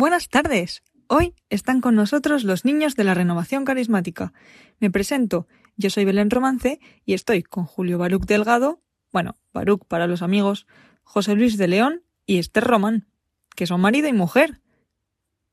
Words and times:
Buenas 0.00 0.30
tardes. 0.30 0.82
Hoy 1.08 1.34
están 1.50 1.82
con 1.82 1.94
nosotros 1.94 2.44
los 2.44 2.64
niños 2.64 2.96
de 2.96 3.04
la 3.04 3.12
renovación 3.12 3.66
carismática. 3.66 4.32
Me 4.78 4.90
presento. 4.90 5.46
Yo 5.76 5.90
soy 5.90 6.06
Belén 6.06 6.30
Romance 6.30 6.80
y 7.04 7.12
estoy 7.12 7.42
con 7.42 7.66
Julio 7.66 7.98
Baruc 7.98 8.24
Delgado, 8.24 8.80
bueno, 9.12 9.36
Baruc 9.52 9.84
para 9.84 10.06
los 10.06 10.22
amigos, 10.22 10.66
José 11.02 11.34
Luis 11.34 11.58
de 11.58 11.68
León 11.68 12.02
y 12.24 12.38
Esther 12.38 12.64
Román, 12.64 13.08
que 13.54 13.66
son 13.66 13.82
marido 13.82 14.08
y 14.08 14.14
mujer. 14.14 14.62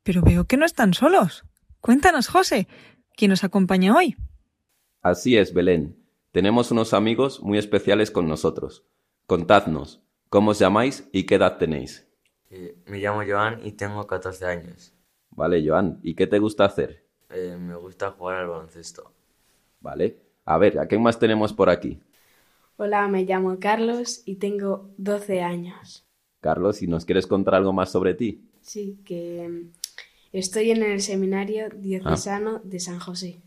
Pero 0.04 0.22
veo 0.22 0.46
que 0.46 0.56
no 0.56 0.66
están 0.66 0.94
solos. 0.94 1.44
Cuéntanos, 1.82 2.30
José, 2.30 2.70
¿quién 3.18 3.32
nos 3.32 3.44
acompaña 3.44 3.98
hoy? 3.98 4.16
Así 5.02 5.36
es, 5.36 5.54
Belén. 5.54 5.98
Tenemos 6.32 6.72
unos 6.72 6.94
amigos 6.94 7.44
muy 7.44 7.58
especiales 7.58 8.12
con 8.12 8.30
nosotros. 8.30 8.86
Contadnos, 9.26 10.02
¿cómo 10.30 10.52
os 10.52 10.60
llamáis 10.60 11.10
y 11.12 11.24
qué 11.24 11.36
edad 11.36 11.58
tenéis? 11.58 12.07
Eh, 12.50 12.76
me 12.88 12.98
llamo 13.00 13.22
Joan 13.26 13.66
y 13.66 13.72
tengo 13.72 14.06
14 14.06 14.46
años. 14.46 14.94
Vale, 15.32 15.66
Joan, 15.66 16.00
¿y 16.04 16.16
qué 16.16 16.28
te 16.28 16.38
gusta 16.40 16.66
hacer? 16.66 17.06
Eh, 17.30 17.56
me 17.58 17.76
gusta 17.76 18.12
jugar 18.12 18.38
al 18.38 18.48
baloncesto. 18.48 19.14
Vale. 19.80 20.18
A 20.46 20.58
ver, 20.58 20.80
¿a 20.80 20.88
quién 20.88 21.02
más 21.02 21.20
tenemos 21.20 21.52
por 21.54 21.70
aquí? 21.70 22.00
Hola, 22.78 23.08
me 23.08 23.24
llamo 23.26 23.60
Carlos 23.60 24.22
y 24.26 24.36
tengo 24.36 24.90
12 24.98 25.42
años. 25.42 26.06
Carlos, 26.42 26.78
si 26.78 26.88
nos 26.88 27.06
quieres 27.06 27.28
contar 27.28 27.56
algo 27.56 27.74
más 27.74 27.92
sobre 27.92 28.14
ti. 28.16 28.50
Sí, 28.62 29.00
que 29.06 29.48
mm, 29.50 29.72
estoy 30.34 30.72
en 30.72 30.84
el 30.84 31.02
seminario 31.02 31.70
diocesano 31.70 32.60
de 32.64 32.80
San 32.80 33.00
José. 33.00 33.42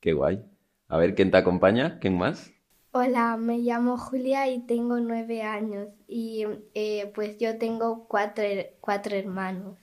Qué 0.00 0.12
guay. 0.12 0.44
A 0.88 0.98
ver, 0.98 1.14
¿quién 1.14 1.30
te 1.30 1.38
acompaña? 1.38 1.98
¿Quién 1.98 2.18
más? 2.18 2.52
Hola, 2.94 3.38
me 3.38 3.56
llamo 3.60 3.96
Julia 3.96 4.50
y 4.50 4.66
tengo 4.66 5.00
nueve 5.00 5.40
años 5.40 5.88
y 6.06 6.44
eh, 6.74 7.10
pues 7.14 7.38
yo 7.38 7.56
tengo 7.56 8.06
cuatro, 8.06 8.44
cuatro 8.82 9.16
hermanos. 9.16 9.78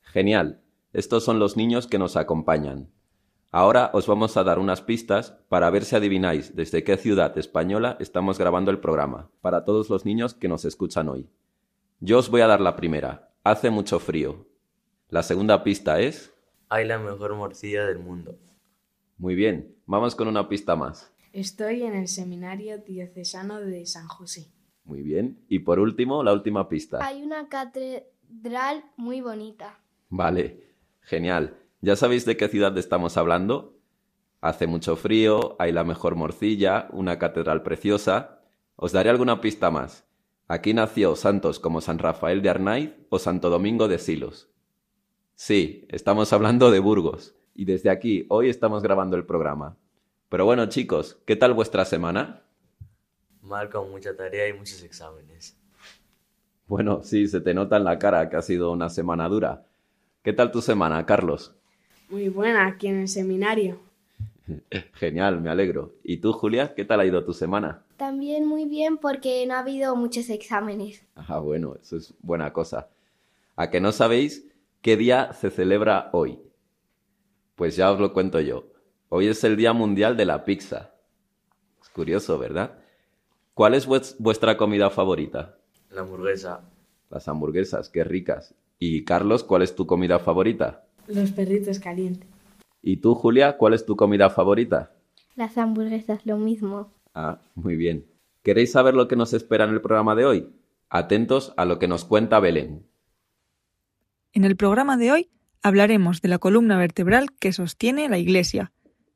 Genial. 0.00 0.62
Estos 0.94 1.24
son 1.24 1.38
los 1.38 1.58
niños 1.58 1.86
que 1.86 1.98
nos 1.98 2.16
acompañan. 2.16 2.88
Ahora 3.50 3.90
os 3.92 4.06
vamos 4.06 4.38
a 4.38 4.44
dar 4.44 4.58
unas 4.58 4.80
pistas 4.80 5.32
para 5.50 5.68
ver 5.68 5.84
si 5.84 5.94
adivináis 5.94 6.56
desde 6.56 6.82
qué 6.84 6.96
ciudad 6.96 7.36
española 7.36 7.98
estamos 8.00 8.38
grabando 8.38 8.70
el 8.70 8.78
programa, 8.80 9.28
para 9.42 9.66
todos 9.66 9.90
los 9.90 10.06
niños 10.06 10.32
que 10.32 10.48
nos 10.48 10.64
escuchan 10.64 11.10
hoy. 11.10 11.28
Yo 12.00 12.18
os 12.18 12.30
voy 12.30 12.40
a 12.40 12.46
dar 12.46 12.62
la 12.62 12.76
primera. 12.76 13.28
Hace 13.44 13.68
mucho 13.68 13.98
frío. 13.98 14.46
La 15.10 15.22
segunda 15.22 15.62
pista 15.62 16.00
es... 16.00 16.32
Hay 16.70 16.86
la 16.86 16.98
mejor 16.98 17.36
morcilla 17.36 17.84
del 17.84 17.98
mundo. 17.98 18.38
Muy 19.18 19.34
bien, 19.34 19.76
vamos 19.84 20.14
con 20.14 20.28
una 20.28 20.48
pista 20.48 20.76
más. 20.76 21.11
Estoy 21.32 21.82
en 21.82 21.94
el 21.94 22.08
seminario 22.08 22.78
diocesano 22.78 23.60
de 23.60 23.86
San 23.86 24.06
José. 24.06 24.52
Muy 24.84 25.02
bien. 25.02 25.44
Y 25.48 25.60
por 25.60 25.78
último, 25.78 26.22
la 26.22 26.32
última 26.32 26.68
pista. 26.68 27.04
Hay 27.04 27.22
una 27.22 27.48
catedral 27.48 28.84
muy 28.96 29.22
bonita. 29.22 29.80
Vale, 30.10 30.62
genial. 31.00 31.56
¿Ya 31.80 31.96
sabéis 31.96 32.26
de 32.26 32.36
qué 32.36 32.48
ciudad 32.48 32.76
estamos 32.76 33.16
hablando? 33.16 33.78
Hace 34.42 34.66
mucho 34.66 34.96
frío, 34.96 35.56
hay 35.58 35.72
la 35.72 35.84
mejor 35.84 36.16
morcilla, 36.16 36.88
una 36.92 37.18
catedral 37.18 37.62
preciosa. 37.62 38.42
Os 38.76 38.92
daré 38.92 39.08
alguna 39.08 39.40
pista 39.40 39.70
más. 39.70 40.04
Aquí 40.48 40.74
nació 40.74 41.16
santos 41.16 41.58
como 41.58 41.80
San 41.80 41.98
Rafael 41.98 42.42
de 42.42 42.50
Arnaiz 42.50 42.90
o 43.08 43.18
Santo 43.18 43.48
Domingo 43.48 43.88
de 43.88 43.98
Silos. 43.98 44.50
Sí, 45.34 45.86
estamos 45.88 46.32
hablando 46.34 46.70
de 46.70 46.80
Burgos. 46.80 47.34
Y 47.54 47.64
desde 47.64 47.88
aquí, 47.88 48.26
hoy 48.28 48.50
estamos 48.50 48.82
grabando 48.82 49.16
el 49.16 49.24
programa. 49.24 49.78
Pero 50.32 50.46
bueno, 50.46 50.64
chicos, 50.64 51.18
¿qué 51.26 51.36
tal 51.36 51.52
vuestra 51.52 51.84
semana? 51.84 52.40
Mal 53.42 53.68
con 53.68 53.90
mucha 53.90 54.16
tarea 54.16 54.48
y 54.48 54.54
muchos 54.54 54.82
exámenes. 54.82 55.58
Bueno, 56.66 57.02
sí, 57.02 57.28
se 57.28 57.42
te 57.42 57.52
nota 57.52 57.76
en 57.76 57.84
la 57.84 57.98
cara 57.98 58.30
que 58.30 58.36
ha 58.36 58.40
sido 58.40 58.72
una 58.72 58.88
semana 58.88 59.28
dura. 59.28 59.66
¿Qué 60.22 60.32
tal 60.32 60.50
tu 60.50 60.62
semana, 60.62 61.04
Carlos? 61.04 61.54
Muy 62.08 62.30
buena 62.30 62.66
aquí 62.66 62.86
en 62.86 63.00
el 63.00 63.08
seminario. 63.08 63.78
Genial, 64.94 65.38
me 65.42 65.50
alegro. 65.50 65.96
¿Y 66.02 66.16
tú, 66.16 66.32
Julia, 66.32 66.74
qué 66.74 66.86
tal 66.86 67.00
ha 67.00 67.04
ido 67.04 67.22
tu 67.26 67.34
semana? 67.34 67.82
También 67.98 68.46
muy 68.46 68.64
bien 68.64 68.96
porque 68.96 69.44
no 69.46 69.52
ha 69.52 69.58
habido 69.58 69.94
muchos 69.96 70.30
exámenes. 70.30 71.04
Ah, 71.14 71.40
bueno, 71.40 71.76
eso 71.78 71.98
es 71.98 72.14
buena 72.22 72.54
cosa. 72.54 72.88
¿A 73.54 73.68
que 73.68 73.82
no 73.82 73.92
sabéis 73.92 74.46
qué 74.80 74.96
día 74.96 75.34
se 75.34 75.50
celebra 75.50 76.08
hoy? 76.14 76.38
Pues 77.54 77.76
ya 77.76 77.92
os 77.92 78.00
lo 78.00 78.14
cuento 78.14 78.40
yo. 78.40 78.71
Hoy 79.14 79.26
es 79.26 79.44
el 79.44 79.58
Día 79.58 79.74
Mundial 79.74 80.16
de 80.16 80.24
la 80.24 80.42
Pizza. 80.42 80.94
Es 81.82 81.90
curioso, 81.90 82.38
¿verdad? 82.38 82.78
¿Cuál 83.52 83.74
es 83.74 83.86
vues- 83.86 84.16
vuestra 84.18 84.56
comida 84.56 84.88
favorita? 84.88 85.58
La 85.90 86.00
hamburguesa. 86.00 86.62
Las 87.10 87.28
hamburguesas, 87.28 87.90
qué 87.90 88.04
ricas. 88.04 88.54
Y 88.78 89.04
Carlos, 89.04 89.44
¿cuál 89.44 89.60
es 89.60 89.74
tu 89.74 89.86
comida 89.86 90.18
favorita? 90.18 90.86
Los 91.08 91.30
perritos 91.32 91.78
calientes. 91.78 92.26
¿Y 92.80 92.96
tú, 93.02 93.14
Julia, 93.14 93.58
cuál 93.58 93.74
es 93.74 93.84
tu 93.84 93.96
comida 93.96 94.30
favorita? 94.30 94.92
Las 95.36 95.58
hamburguesas, 95.58 96.24
lo 96.24 96.38
mismo. 96.38 96.90
Ah, 97.12 97.38
muy 97.54 97.76
bien. 97.76 98.06
¿Queréis 98.42 98.72
saber 98.72 98.94
lo 98.94 99.08
que 99.08 99.16
nos 99.16 99.34
espera 99.34 99.64
en 99.64 99.72
el 99.72 99.82
programa 99.82 100.14
de 100.14 100.24
hoy? 100.24 100.48
Atentos 100.88 101.52
a 101.58 101.66
lo 101.66 101.78
que 101.78 101.86
nos 101.86 102.06
cuenta 102.06 102.40
Belén. 102.40 102.86
En 104.32 104.44
el 104.44 104.56
programa 104.56 104.96
de 104.96 105.12
hoy 105.12 105.30
hablaremos 105.62 106.22
de 106.22 106.28
la 106.30 106.38
columna 106.38 106.78
vertebral 106.78 107.28
que 107.38 107.52
sostiene 107.52 108.08
la 108.08 108.16
Iglesia. 108.16 108.72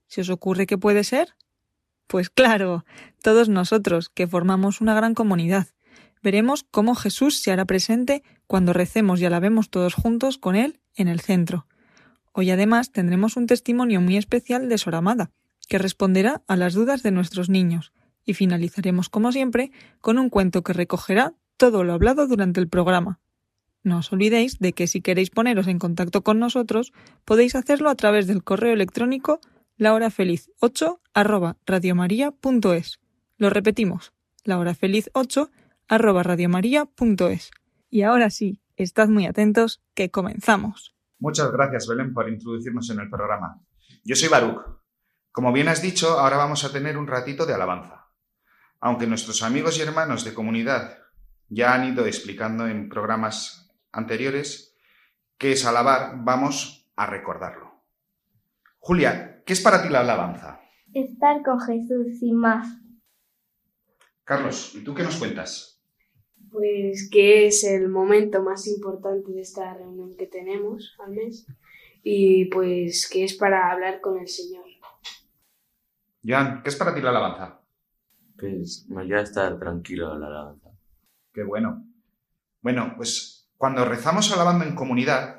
¿Se 0.06 0.20
os 0.20 0.30
ocurre 0.30 0.66
qué 0.66 0.78
puede 0.78 1.04
ser? 1.04 1.34
Pues 2.06 2.30
claro, 2.30 2.84
todos 3.22 3.48
nosotros, 3.48 4.08
que 4.08 4.26
formamos 4.26 4.80
una 4.80 4.94
gran 4.94 5.14
comunidad. 5.14 5.68
Veremos 6.22 6.64
cómo 6.70 6.94
Jesús 6.94 7.40
se 7.40 7.52
hará 7.52 7.64
presente 7.64 8.22
cuando 8.46 8.72
recemos 8.72 9.20
y 9.20 9.24
alabemos 9.24 9.70
todos 9.70 9.94
juntos 9.94 10.38
con 10.38 10.56
Él 10.56 10.80
en 10.94 11.08
el 11.08 11.20
centro. 11.20 11.66
Hoy 12.32 12.50
además 12.50 12.92
tendremos 12.92 13.36
un 13.36 13.46
testimonio 13.46 14.00
muy 14.00 14.16
especial 14.16 14.68
de 14.68 14.78
Sor 14.78 14.94
Amada, 14.94 15.30
que 15.68 15.78
responderá 15.78 16.42
a 16.46 16.56
las 16.56 16.74
dudas 16.74 17.02
de 17.02 17.10
nuestros 17.10 17.48
niños, 17.48 17.92
y 18.24 18.34
finalizaremos, 18.34 19.08
como 19.08 19.32
siempre, 19.32 19.72
con 20.00 20.18
un 20.18 20.30
cuento 20.30 20.62
que 20.62 20.72
recogerá 20.72 21.34
todo 21.56 21.82
lo 21.82 21.92
hablado 21.92 22.26
durante 22.26 22.60
el 22.60 22.68
programa. 22.68 23.20
No 23.82 23.98
os 23.98 24.12
olvidéis 24.12 24.58
de 24.58 24.72
que 24.72 24.86
si 24.86 25.00
queréis 25.00 25.30
poneros 25.30 25.68
en 25.68 25.78
contacto 25.78 26.22
con 26.22 26.38
nosotros, 26.38 26.92
podéis 27.24 27.54
hacerlo 27.54 27.88
a 27.88 27.94
través 27.94 28.26
del 28.26 28.42
correo 28.42 28.72
electrónico 28.72 29.40
lahorafeliz8 29.78 31.00
arroba 31.14 31.56
radiomaria.es. 31.66 33.00
Lo 33.38 33.50
repetimos, 33.50 34.12
lahorafeliz8 34.44 35.50
arroba 35.88 36.22
radiomaria.es. 36.22 37.50
Y 37.90 38.02
ahora 38.02 38.30
sí, 38.30 38.60
estad 38.76 39.08
muy 39.08 39.26
atentos, 39.26 39.82
que 39.94 40.10
comenzamos. 40.10 40.94
Muchas 41.18 41.50
gracias, 41.50 41.86
Belén, 41.86 42.12
por 42.12 42.28
introducirnos 42.28 42.90
en 42.90 43.00
el 43.00 43.10
programa. 43.10 43.62
Yo 44.04 44.16
soy 44.16 44.28
Baruch. 44.28 44.62
Como 45.32 45.52
bien 45.52 45.68
has 45.68 45.82
dicho, 45.82 46.18
ahora 46.18 46.36
vamos 46.36 46.64
a 46.64 46.72
tener 46.72 46.96
un 46.96 47.06
ratito 47.06 47.46
de 47.46 47.54
alabanza. 47.54 48.06
Aunque 48.80 49.06
nuestros 49.06 49.42
amigos 49.42 49.78
y 49.78 49.82
hermanos 49.82 50.24
de 50.24 50.34
comunidad 50.34 50.98
ya 51.48 51.74
han 51.74 51.84
ido 51.84 52.06
explicando 52.06 52.66
en 52.66 52.88
programas 52.88 53.70
anteriores 53.92 54.76
qué 55.38 55.52
es 55.52 55.64
alabar, 55.64 56.14
vamos 56.18 56.90
a 56.96 57.06
recordarlo. 57.06 57.82
Julia, 58.78 59.35
¿qué 59.46 59.52
es 59.52 59.60
para 59.62 59.82
ti 59.82 59.88
la 59.88 60.00
alabanza? 60.00 60.60
Estar 60.92 61.42
con 61.42 61.60
Jesús 61.60 62.18
sin 62.18 62.36
más. 62.36 62.66
Carlos, 64.24 64.74
¿y 64.74 64.82
tú 64.82 64.92
qué 64.92 65.04
nos 65.04 65.16
cuentas? 65.16 65.80
Pues 66.50 67.08
que 67.10 67.46
es 67.46 67.64
el 67.64 67.88
momento 67.88 68.42
más 68.42 68.66
importante 68.66 69.30
de 69.32 69.40
esta 69.40 69.72
reunión 69.74 70.16
que 70.16 70.26
tenemos 70.26 70.96
al 70.98 71.12
mes 71.12 71.46
y 72.02 72.46
pues 72.46 73.08
que 73.08 73.24
es 73.24 73.34
para 73.34 73.70
hablar 73.70 74.00
con 74.00 74.18
el 74.18 74.28
Señor. 74.28 74.64
Joan, 76.24 76.62
¿qué 76.62 76.70
es 76.70 76.76
para 76.76 76.92
ti 76.92 77.00
la 77.00 77.10
alabanza? 77.10 77.60
Pues 78.36 78.86
me 78.88 79.02
ayuda 79.02 79.20
a 79.20 79.22
estar 79.22 79.58
tranquilo 79.58 80.12
en 80.14 80.20
la 80.22 80.26
alabanza. 80.26 80.70
Qué 81.32 81.44
bueno. 81.44 81.86
Bueno, 82.62 82.94
pues 82.96 83.48
cuando 83.56 83.84
rezamos 83.84 84.32
alabando 84.32 84.64
en 84.64 84.74
comunidad, 84.74 85.35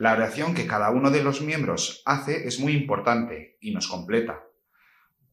la 0.00 0.14
oración 0.14 0.54
que 0.54 0.66
cada 0.66 0.90
uno 0.90 1.10
de 1.10 1.22
los 1.22 1.42
miembros 1.42 2.02
hace 2.06 2.48
es 2.48 2.58
muy 2.58 2.72
importante 2.72 3.58
y 3.60 3.74
nos 3.74 3.86
completa, 3.86 4.40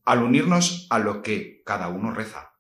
al 0.04 0.24
unirnos 0.24 0.88
a 0.90 1.00
lo 1.00 1.22
que 1.22 1.64
cada 1.66 1.88
uno 1.88 2.12
reza. 2.12 2.52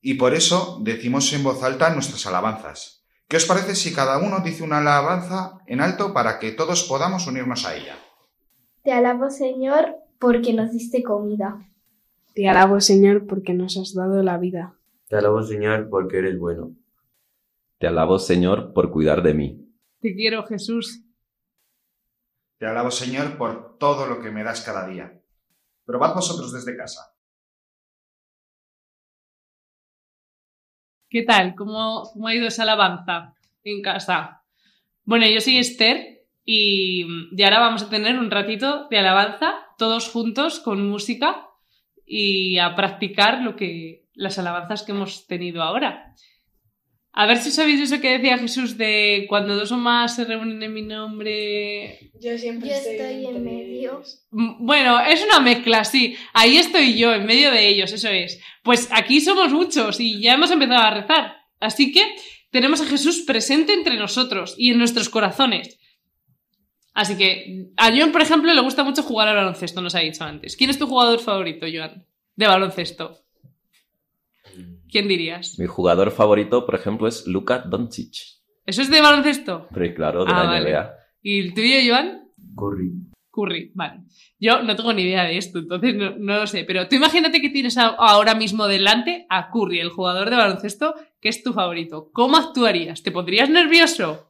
Y 0.00 0.14
por 0.14 0.34
eso 0.34 0.80
decimos 0.82 1.32
en 1.32 1.44
voz 1.44 1.62
alta 1.62 1.94
nuestras 1.94 2.26
alabanzas, 2.26 3.04
¿Qué 3.28 3.36
os 3.38 3.46
parece 3.46 3.74
si 3.74 3.94
cada 3.94 4.18
uno 4.18 4.40
dice 4.44 4.64
una 4.64 4.78
alabanza 4.78 5.60
en 5.66 5.80
alto 5.80 6.12
para 6.12 6.38
que 6.38 6.52
todos 6.52 6.82
podamos 6.82 7.26
unirnos 7.26 7.64
a 7.64 7.74
ella? 7.74 7.96
Te 8.82 8.92
alabo, 8.92 9.30
Señor, 9.30 9.96
porque 10.18 10.52
nos 10.52 10.72
diste 10.72 11.02
comida. 11.02 11.66
Te 12.34 12.48
alabo, 12.48 12.80
Señor, 12.80 13.26
porque 13.26 13.54
nos 13.54 13.78
has 13.78 13.94
dado 13.94 14.22
la 14.22 14.36
vida. 14.36 14.74
Te 15.08 15.16
alabo, 15.16 15.42
Señor, 15.42 15.88
porque 15.88 16.18
eres 16.18 16.38
bueno. 16.38 16.72
Te 17.78 17.86
alabo, 17.86 18.18
Señor, 18.18 18.72
por 18.74 18.90
cuidar 18.90 19.22
de 19.22 19.34
mí. 19.34 19.74
Te 20.00 20.14
quiero, 20.14 20.44
Jesús. 20.44 21.03
Te 22.64 22.70
alabo, 22.70 22.90
Señor, 22.90 23.36
por 23.36 23.76
todo 23.76 24.06
lo 24.06 24.22
que 24.22 24.30
me 24.30 24.42
das 24.42 24.62
cada 24.62 24.88
día. 24.88 25.20
Probad 25.84 26.14
vosotros 26.14 26.50
desde 26.50 26.74
casa. 26.74 27.14
¿Qué 31.10 31.24
tal? 31.24 31.54
¿Cómo, 31.54 32.10
ha 32.26 32.34
ido 32.34 32.46
esa 32.46 32.62
alabanza 32.62 33.34
en 33.64 33.82
casa? 33.82 34.44
Bueno, 35.04 35.26
yo 35.26 35.42
soy 35.42 35.58
Esther 35.58 36.24
y, 36.42 37.04
y 37.32 37.42
ahora 37.42 37.60
vamos 37.60 37.82
a 37.82 37.90
tener 37.90 38.18
un 38.18 38.30
ratito 38.30 38.88
de 38.88 38.96
alabanza, 38.96 39.56
todos 39.76 40.08
juntos 40.08 40.58
con 40.58 40.88
música 40.88 41.46
y 42.06 42.56
a 42.56 42.74
practicar 42.74 43.42
lo 43.42 43.56
que 43.56 44.06
las 44.14 44.38
alabanzas 44.38 44.84
que 44.84 44.92
hemos 44.92 45.26
tenido 45.26 45.62
ahora. 45.62 46.14
A 47.16 47.26
ver 47.26 47.38
si 47.38 47.52
sabéis 47.52 47.80
eso 47.80 48.00
que 48.00 48.18
decía 48.18 48.38
Jesús 48.38 48.76
de 48.76 49.26
cuando 49.28 49.54
dos 49.54 49.70
o 49.70 49.76
más 49.76 50.16
se 50.16 50.24
reúnen 50.24 50.60
en 50.60 50.74
mi 50.74 50.82
nombre. 50.82 52.10
Yo 52.20 52.36
siempre 52.36 52.70
Yo 52.70 52.74
estoy 52.74 53.26
en 53.26 53.44
medio. 53.44 54.02
Mm, 54.32 54.66
Bueno, 54.66 54.98
es 55.00 55.24
una 55.24 55.38
mezcla, 55.38 55.84
sí. 55.84 56.16
Ahí 56.32 56.56
estoy 56.56 56.98
yo, 56.98 57.14
en 57.14 57.24
medio 57.24 57.52
de 57.52 57.68
ellos, 57.68 57.92
eso 57.92 58.08
es. 58.08 58.40
Pues 58.64 58.88
aquí 58.90 59.20
somos 59.20 59.52
muchos 59.52 60.00
y 60.00 60.20
ya 60.20 60.34
hemos 60.34 60.50
empezado 60.50 60.80
a 60.80 60.90
rezar. 60.90 61.36
Así 61.60 61.92
que 61.92 62.02
tenemos 62.50 62.80
a 62.80 62.86
Jesús 62.86 63.22
presente 63.22 63.74
entre 63.74 63.96
nosotros 63.96 64.56
y 64.58 64.72
en 64.72 64.78
nuestros 64.78 65.08
corazones. 65.08 65.78
Así 66.94 67.16
que 67.16 67.68
a 67.76 67.90
Joan, 67.90 68.10
por 68.10 68.22
ejemplo, 68.22 68.52
le 68.52 68.60
gusta 68.60 68.82
mucho 68.82 69.04
jugar 69.04 69.28
al 69.28 69.36
baloncesto, 69.36 69.80
nos 69.80 69.94
ha 69.94 70.00
dicho 70.00 70.24
antes. 70.24 70.56
¿Quién 70.56 70.70
es 70.70 70.78
tu 70.80 70.88
jugador 70.88 71.20
favorito, 71.20 71.66
Joan? 71.72 72.06
De 72.34 72.46
baloncesto. 72.48 73.23
¿Quién 74.94 75.08
dirías? 75.08 75.58
Mi 75.58 75.66
jugador 75.66 76.12
favorito, 76.12 76.64
por 76.64 76.76
ejemplo, 76.76 77.08
es 77.08 77.26
Luka 77.26 77.58
Doncic. 77.58 78.14
¿Eso 78.64 78.80
es 78.80 78.88
de 78.92 79.00
baloncesto? 79.00 79.66
Pero 79.74 79.92
claro, 79.92 80.24
de 80.24 80.30
Ah, 80.32 80.44
la 80.44 80.50
vale. 80.50 80.70
NBA. 80.70 80.90
¿Y 81.20 81.40
el 81.40 81.52
tuyo, 81.52 81.74
Joan? 81.88 82.28
Curry. 82.56 82.92
Curry, 83.32 83.72
vale. 83.74 84.02
Yo 84.38 84.62
no 84.62 84.76
tengo 84.76 84.92
ni 84.92 85.02
idea 85.02 85.24
de 85.24 85.36
esto, 85.36 85.58
entonces 85.58 85.96
no, 85.96 86.16
no 86.16 86.36
lo 86.38 86.46
sé. 86.46 86.62
Pero 86.62 86.86
tú 86.86 86.94
imagínate 86.94 87.40
que 87.40 87.50
tienes 87.50 87.76
a- 87.76 87.86
ahora 87.88 88.36
mismo 88.36 88.68
delante 88.68 89.26
a 89.30 89.50
Curry, 89.50 89.80
el 89.80 89.88
jugador 89.88 90.30
de 90.30 90.36
baloncesto, 90.36 90.94
que 91.20 91.28
es 91.28 91.42
tu 91.42 91.52
favorito. 91.52 92.10
¿Cómo 92.12 92.36
actuarías? 92.36 93.02
¿Te 93.02 93.10
pondrías 93.10 93.50
nervioso? 93.50 94.28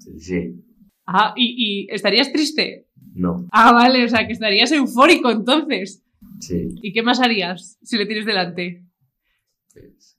Sí, 0.00 0.18
sí. 0.18 0.64
Ah, 1.06 1.32
¿y, 1.36 1.84
y 1.86 1.94
estarías 1.94 2.32
triste? 2.32 2.88
No. 3.14 3.46
Ah, 3.52 3.70
vale, 3.72 4.04
o 4.04 4.08
sea, 4.08 4.26
que 4.26 4.32
estarías 4.32 4.72
eufórico 4.72 5.30
entonces. 5.30 6.02
Sí. 6.40 6.70
¿Y 6.82 6.92
qué 6.92 7.02
más 7.04 7.20
harías 7.20 7.78
si 7.84 7.96
le 7.96 8.06
tienes 8.06 8.26
delante? 8.26 8.82
Pues, 9.72 10.18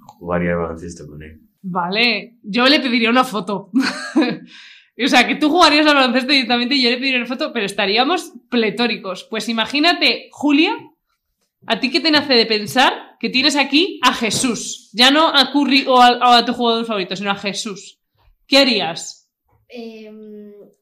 jugaría 0.00 0.52
al 0.52 0.58
baloncesto 0.58 1.06
con 1.06 1.22
él. 1.22 1.40
Vale, 1.62 2.38
yo 2.42 2.66
le 2.66 2.80
pediría 2.80 3.10
una 3.10 3.24
foto. 3.24 3.70
o 5.04 5.08
sea, 5.08 5.26
que 5.26 5.36
tú 5.36 5.48
jugarías 5.48 5.86
al 5.86 5.94
baloncesto 5.94 6.32
directamente 6.32 6.74
y 6.74 6.82
yo 6.82 6.90
le 6.90 6.96
pediría 6.96 7.18
una 7.18 7.26
foto, 7.26 7.52
pero 7.52 7.66
estaríamos 7.66 8.32
pletóricos. 8.48 9.24
Pues 9.24 9.48
imagínate, 9.48 10.28
Julia, 10.32 10.76
¿a 11.66 11.80
ti 11.80 11.90
qué 11.90 12.00
te 12.00 12.10
nace 12.10 12.34
de 12.34 12.46
pensar 12.46 13.16
que 13.20 13.30
tienes 13.30 13.56
aquí 13.56 14.00
a 14.02 14.12
Jesús? 14.12 14.90
Ya 14.92 15.10
no 15.10 15.28
a 15.28 15.52
Curry 15.52 15.86
o 15.86 16.00
a, 16.00 16.18
o 16.18 16.32
a 16.32 16.44
tu 16.44 16.52
jugador 16.52 16.84
favorito, 16.84 17.16
sino 17.16 17.30
a 17.30 17.36
Jesús. 17.36 18.00
¿Qué 18.46 18.58
harías? 18.58 19.30
Tú 19.68 20.81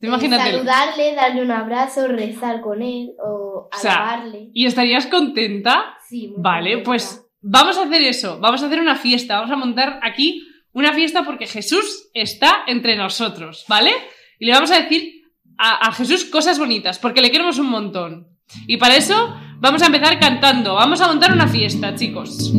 imagínate. 0.00 0.50
saludarle, 0.52 1.14
darle 1.14 1.42
un 1.42 1.50
abrazo, 1.50 2.08
rezar 2.08 2.60
con 2.60 2.82
él 2.82 3.10
o 3.24 3.68
O 3.72 3.78
sea. 3.78 4.24
¿Y 4.52 4.66
estarías 4.66 5.06
contenta? 5.06 5.96
Sí, 6.08 6.28
muy 6.28 6.36
Vale, 6.42 6.70
contenta. 6.74 6.84
pues 6.90 7.26
vamos 7.40 7.78
a 7.78 7.82
hacer 7.84 8.02
eso. 8.02 8.38
Vamos 8.40 8.62
a 8.62 8.66
hacer 8.66 8.80
una 8.80 8.96
fiesta. 8.96 9.36
Vamos 9.36 9.50
a 9.50 9.56
montar 9.56 10.00
aquí 10.02 10.46
una 10.72 10.92
fiesta 10.92 11.24
porque 11.24 11.46
Jesús 11.46 12.10
está 12.14 12.64
entre 12.66 12.96
nosotros, 12.96 13.64
¿vale? 13.68 13.92
Y 14.38 14.46
le 14.46 14.52
vamos 14.52 14.70
a 14.70 14.80
decir 14.80 15.22
a, 15.58 15.88
a 15.88 15.92
Jesús 15.92 16.24
cosas 16.26 16.58
bonitas 16.58 16.98
porque 16.98 17.20
le 17.22 17.30
queremos 17.30 17.58
un 17.58 17.70
montón. 17.70 18.28
Y 18.66 18.76
para 18.76 18.96
eso 18.96 19.34
vamos 19.58 19.82
a 19.82 19.86
empezar 19.86 20.20
cantando. 20.20 20.74
Vamos 20.74 21.00
a 21.00 21.08
montar 21.08 21.32
una 21.32 21.48
fiesta, 21.48 21.94
chicos. 21.94 22.52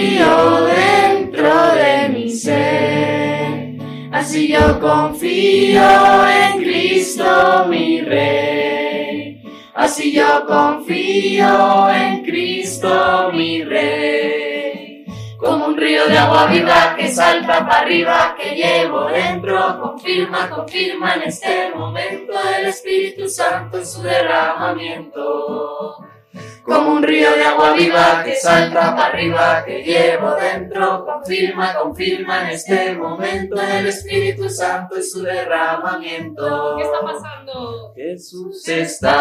Dentro 0.00 1.72
de 1.74 2.08
mi 2.08 2.30
ser, 2.30 3.76
así 4.12 4.48
yo 4.48 4.80
confío 4.80 6.28
en 6.28 6.62
Cristo 6.62 7.66
mi 7.68 8.00
Rey, 8.00 9.42
así 9.74 10.12
yo 10.12 10.44
confío 10.46 11.90
en 11.90 12.24
Cristo 12.24 13.30
mi 13.32 13.64
Rey. 13.64 15.04
Como 15.38 15.66
un 15.66 15.76
río 15.76 16.06
de 16.08 16.18
agua 16.18 16.46
viva 16.46 16.96
que 16.96 17.08
salta 17.08 17.66
para 17.66 17.82
arriba, 17.82 18.36
que 18.36 18.56
llevo 18.56 19.06
dentro, 19.06 19.80
confirma, 19.80 20.50
confirma 20.50 21.14
en 21.14 21.22
este 21.22 21.70
momento 21.74 22.32
el 22.58 22.66
Espíritu 22.66 23.28
Santo 23.28 23.78
en 23.78 23.86
su 23.86 24.02
derramamiento. 24.02 25.96
Como 26.68 26.92
un 26.92 27.02
río 27.02 27.30
de 27.34 27.44
agua 27.44 27.72
viva 27.72 28.22
que 28.22 28.36
salta 28.36 28.94
para 28.94 29.06
arriba, 29.06 29.64
que 29.64 29.82
llevo 29.82 30.34
dentro, 30.34 31.02
confirma, 31.02 31.72
confirma 31.72 32.42
en 32.42 32.48
este 32.50 32.94
momento 32.94 33.58
el 33.58 33.86
Espíritu 33.86 34.50
Santo 34.50 34.96
en 34.96 35.04
su 35.04 35.22
derramamiento. 35.22 36.76
¿Qué 36.76 36.82
está 36.82 37.00
pasando? 37.00 37.94
Jesús 37.96 38.62
Se 38.62 38.82
está 38.82 39.14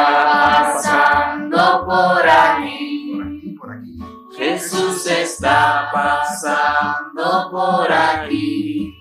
pasando 0.84 1.86
por 1.86 2.28
aquí. 2.28 3.56
Por 3.58 3.72
aquí. 3.72 3.98
Jesús 4.38 5.08
está 5.08 5.90
pasando 5.94 7.50
por 7.50 7.90
aquí. 7.90 8.94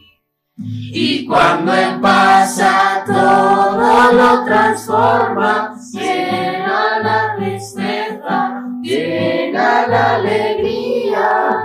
Y 0.59 1.27
cuando 1.27 1.75
Él 1.75 2.01
pasa, 2.01 3.03
todo 3.05 4.13
lo 4.13 4.45
transforma. 4.45 5.75
Llena 5.93 7.01
llega 9.57 9.89
la 9.89 10.17
alegría. 10.17 11.59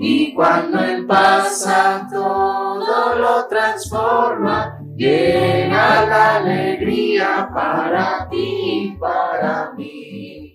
Y 0.00 0.32
cuando 0.34 0.78
Él 0.78 1.06
pasa, 1.06 2.06
todo 2.10 3.18
lo 3.18 3.48
transforma. 3.48 4.78
Llega 4.96 6.06
la 6.06 6.36
alegría 6.36 7.48
para 7.52 8.28
ti 8.28 8.92
y 8.94 8.96
para 8.98 9.72
mí. 9.76 10.54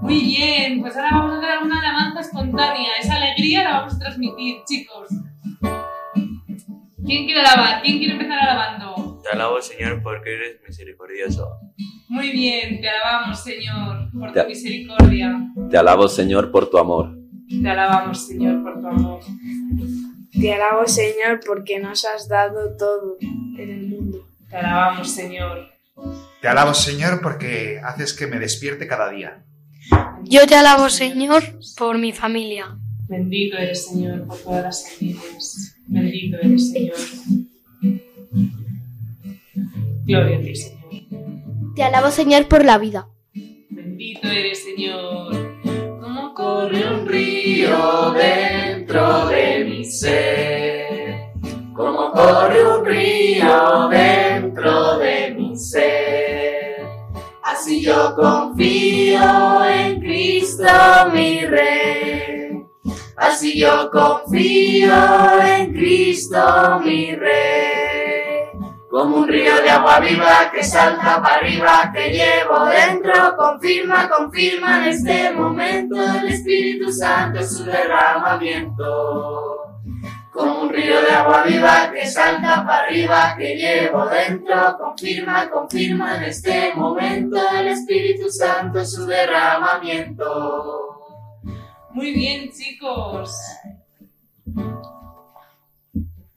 Muy 0.00 0.20
bien, 0.20 0.80
pues 0.80 0.96
ahora 0.96 1.10
vamos 1.12 1.34
a 1.34 1.38
hacer 1.38 1.58
una 1.62 1.78
alabanza 1.80 2.20
espontánea. 2.20 2.90
Esa 3.00 3.16
alegría 3.16 3.64
la 3.64 3.78
vamos 3.78 3.94
a 3.94 3.98
transmitir, 3.98 4.62
chicos. 4.66 5.08
¿Quién 7.04 7.24
quiere 7.24 7.40
alabar? 7.40 7.82
¿Quién 7.82 7.98
quiere 7.98 8.12
empezar 8.14 8.38
alabando? 8.38 9.20
Te 9.22 9.30
alabo, 9.30 9.60
Señor, 9.60 10.02
porque 10.02 10.34
eres 10.34 10.60
misericordioso. 10.66 11.48
Muy 12.08 12.30
bien, 12.30 12.80
te 12.80 12.88
alabamos, 12.88 13.42
Señor, 13.42 14.10
por 14.12 14.32
tu 14.32 14.48
misericordia. 14.48 15.48
Te 15.70 15.78
alabo, 15.78 16.08
Señor, 16.08 16.50
por 16.50 16.68
tu 16.68 16.78
amor. 16.78 17.16
Te 17.48 17.68
alabamos, 17.68 18.26
Señor, 18.26 18.62
por 18.62 18.80
tu 18.80 18.86
amor. 18.86 19.20
Te 20.32 20.52
alabo, 20.52 20.86
Señor, 20.86 21.40
porque 21.46 21.78
nos 21.78 22.04
has 22.04 22.28
dado 22.28 22.76
todo 22.76 23.16
en 23.20 23.70
el 23.70 23.86
mundo. 23.88 24.26
Te 24.48 24.56
alabamos, 24.56 25.10
Señor. 25.10 25.68
Te 26.40 26.48
alabo, 26.48 26.74
Señor, 26.74 27.20
porque 27.22 27.80
haces 27.84 28.12
que 28.12 28.26
me 28.26 28.38
despierte 28.38 28.86
cada 28.86 29.10
día. 29.10 29.44
Yo 30.24 30.46
te 30.46 30.54
alabo, 30.54 30.88
Señor, 30.88 31.42
por 31.76 31.98
mi 31.98 32.12
familia. 32.12 32.76
Bendito 33.08 33.56
eres, 33.56 33.86
Señor, 33.86 34.26
por 34.26 34.38
todas 34.38 34.62
las 34.62 34.90
familias. 34.90 35.76
Bendito 35.86 36.38
eres, 36.38 36.72
Señor. 36.72 36.96
Gloria 40.04 40.38
a 40.38 40.40
ti, 40.40 40.56
Señor. 40.56 40.81
Te 41.74 41.82
alabo, 41.82 42.10
Señor, 42.10 42.48
por 42.48 42.64
la 42.66 42.76
vida. 42.76 43.08
Bendito 43.70 44.28
eres, 44.28 44.62
Señor. 44.62 45.58
Como 46.02 46.34
corre 46.34 46.86
un 46.86 47.08
río 47.08 48.10
dentro 48.12 49.26
de 49.28 49.64
mi 49.64 49.84
ser. 49.86 51.32
Como 51.74 52.10
corre 52.12 52.78
un 52.78 52.84
río 52.84 53.88
dentro 53.88 54.98
de 54.98 55.34
mi 55.34 55.56
ser. 55.56 56.86
Así 57.42 57.82
yo 57.82 58.14
confío 58.16 59.64
en 59.64 60.00
Cristo 60.00 60.64
mi 61.14 61.46
Rey. 61.46 62.62
Así 63.16 63.58
yo 63.58 63.90
confío 63.90 64.92
en 65.42 65.72
Cristo 65.72 66.80
mi 66.84 67.14
Rey. 67.14 67.81
Como 68.92 69.20
un 69.20 69.26
río 69.26 69.56
de 69.62 69.70
agua 69.70 70.00
viva 70.00 70.50
que 70.52 70.62
salta 70.62 71.22
para 71.22 71.36
arriba, 71.36 71.90
que 71.94 72.10
llevo 72.10 72.66
dentro. 72.66 73.34
Confirma, 73.38 74.06
confirma 74.06 74.82
en 74.82 74.92
este 74.92 75.32
momento 75.32 75.96
el 75.96 76.28
Espíritu 76.28 76.92
Santo 76.92 77.42
su 77.42 77.64
derramamiento. 77.64 79.80
Como 80.30 80.64
un 80.64 80.68
río 80.68 81.00
de 81.00 81.10
agua 81.10 81.42
viva 81.44 81.90
que 81.90 82.06
salta 82.06 82.66
para 82.66 82.84
arriba, 82.84 83.34
que 83.38 83.56
llevo 83.56 84.04
dentro. 84.08 84.76
Confirma, 84.76 85.48
confirma 85.48 86.16
en 86.16 86.24
este 86.24 86.74
momento 86.74 87.38
el 87.58 87.68
Espíritu 87.68 88.28
Santo 88.28 88.84
su 88.84 89.06
derramamiento. 89.06 90.98
Muy 91.92 92.12
bien, 92.12 92.50
chicos. 92.52 93.34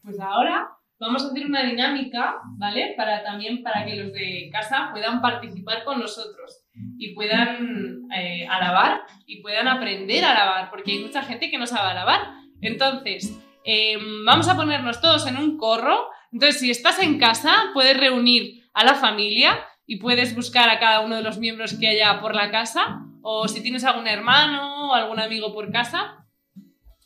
Pues 0.01 0.17
ahora 0.21 0.74
vamos 0.99 1.23
a 1.23 1.27
hacer 1.27 1.45
una 1.45 1.63
dinámica, 1.63 2.35
¿vale? 2.57 2.93
Para 2.95 3.23
también 3.23 3.63
para 3.63 3.85
que 3.85 3.95
los 3.95 4.13
de 4.13 4.49
casa 4.51 4.89
puedan 4.91 5.21
participar 5.21 5.83
con 5.83 5.99
nosotros 5.99 6.65
y 6.97 7.13
puedan 7.13 8.07
eh, 8.15 8.47
alabar 8.47 9.01
y 9.25 9.41
puedan 9.41 9.67
aprender 9.67 10.23
a 10.23 10.31
alabar, 10.31 10.69
porque 10.69 10.93
hay 10.93 10.99
mucha 10.99 11.21
gente 11.23 11.49
que 11.49 11.57
no 11.57 11.67
sabe 11.67 11.89
alabar. 11.89 12.21
Entonces, 12.61 13.37
eh, 13.65 13.97
vamos 14.25 14.47
a 14.47 14.55
ponernos 14.55 15.01
todos 15.01 15.27
en 15.27 15.37
un 15.37 15.57
corro. 15.57 16.07
Entonces, 16.31 16.59
si 16.59 16.71
estás 16.71 16.99
en 16.99 17.19
casa, 17.19 17.71
puedes 17.73 17.97
reunir 17.97 18.63
a 18.73 18.83
la 18.83 18.95
familia 18.95 19.59
y 19.85 19.97
puedes 19.97 20.35
buscar 20.35 20.69
a 20.69 20.79
cada 20.79 21.01
uno 21.01 21.17
de 21.17 21.23
los 21.23 21.37
miembros 21.37 21.73
que 21.73 21.87
haya 21.87 22.19
por 22.19 22.35
la 22.35 22.51
casa, 22.51 23.01
o 23.21 23.47
si 23.47 23.61
tienes 23.61 23.83
algún 23.83 24.07
hermano 24.07 24.89
o 24.89 24.93
algún 24.93 25.19
amigo 25.19 25.53
por 25.53 25.71
casa, 25.71 26.25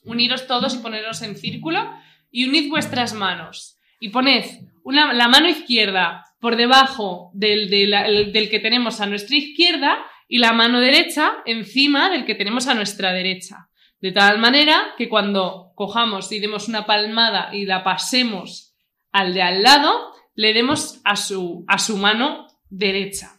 uniros 0.03 0.47
todos 0.47 0.75
y 0.75 0.79
poneros 0.79 1.21
en 1.21 1.35
círculo 1.35 1.91
y 2.31 2.47
unid 2.47 2.69
vuestras 2.69 3.13
manos 3.13 3.78
y 3.99 4.09
poned 4.09 4.45
una, 4.83 5.13
la 5.13 5.27
mano 5.27 5.47
izquierda 5.49 6.25
por 6.39 6.55
debajo 6.55 7.31
del, 7.33 7.69
del- 7.69 7.93
el- 7.93 8.31
del 8.33 8.49
que 8.49 8.59
tenemos 8.59 9.01
a 9.01 9.05
nuestra 9.05 9.35
izquierda 9.35 9.97
y 10.27 10.37
la 10.37 10.53
mano 10.53 10.79
derecha 10.79 11.33
encima 11.45 12.09
del 12.09 12.25
que 12.25 12.35
tenemos 12.35 12.67
a 12.67 12.73
nuestra 12.75 13.11
derecha. 13.13 13.67
De 14.01 14.11
tal 14.13 14.37
manera 14.39 14.93
que 14.97 15.09
cuando 15.09 15.71
cojamos 15.75 16.31
y 16.31 16.39
demos 16.39 16.67
una 16.69 16.85
palmada 16.85 17.49
y 17.53 17.65
la 17.65 17.83
pasemos 17.83 18.73
al 19.11 19.33
de 19.33 19.41
al 19.41 19.61
lado, 19.63 20.13
le 20.35 20.53
demos 20.53 21.01
a 21.03 21.15
su, 21.17 21.65
a 21.67 21.77
su 21.79 21.97
mano 21.97 22.47
derecha. 22.69 23.31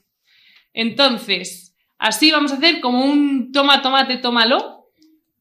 Entonces, 0.75 1.75
así 1.99 2.31
vamos 2.31 2.53
a 2.53 2.57
hacer 2.57 2.81
como 2.81 3.05
un 3.05 3.53
toma, 3.53 3.83
tomate, 3.83 4.19
tómalo, 4.19 4.87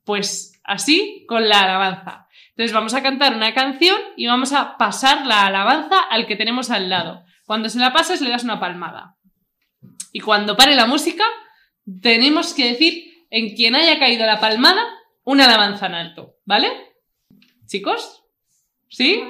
pues 0.06 0.60
así 0.64 1.26
con 1.28 1.48
la 1.50 1.62
alabanza. 1.62 2.28
Entonces 2.60 2.76
vamos 2.76 2.94
a 2.94 3.02
cantar 3.02 3.38
una 3.38 3.54
canción 3.54 3.96
y 4.18 4.28
vamos 4.28 4.52
a 4.52 4.76
pasar 4.76 5.26
la 5.26 5.46
alabanza 5.46 5.98
al 5.98 6.28
que 6.28 6.36
tenemos 6.36 6.70
al 6.70 6.90
lado. 6.90 7.24
Cuando 7.46 7.70
se 7.70 7.80
la 7.80 7.94
pases 7.94 8.20
le 8.20 8.32
das 8.32 8.44
una 8.44 8.60
palmada. 8.60 9.16
Y 10.12 10.20
cuando 10.20 10.58
pare 10.58 10.76
la 10.76 10.86
música, 10.86 11.24
tenemos 12.02 12.54
que 12.54 12.66
decir 12.66 13.26
en 13.30 13.56
quien 13.56 13.76
haya 13.76 13.98
caído 13.98 14.26
la 14.26 14.42
palmada 14.42 14.84
una 15.24 15.46
alabanza 15.46 15.86
en 15.86 15.94
alto, 15.94 16.36
¿vale? 16.44 16.68
Chicos, 17.66 18.26
¿sí? 18.90 19.24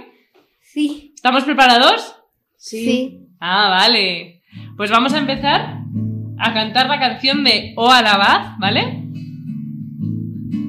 Sí. 0.63 1.11
¿Estamos 1.13 1.43
preparados? 1.43 2.15
Sí. 2.57 3.27
Ah, 3.39 3.69
vale. 3.69 4.41
Pues 4.75 4.89
vamos 4.89 5.13
a 5.13 5.19
empezar 5.19 5.83
a 6.39 6.53
cantar 6.55 6.87
la 6.87 6.99
canción 6.99 7.43
de 7.43 7.75
O 7.77 7.91
Alabad, 7.91 8.55
¿vale? 8.57 9.03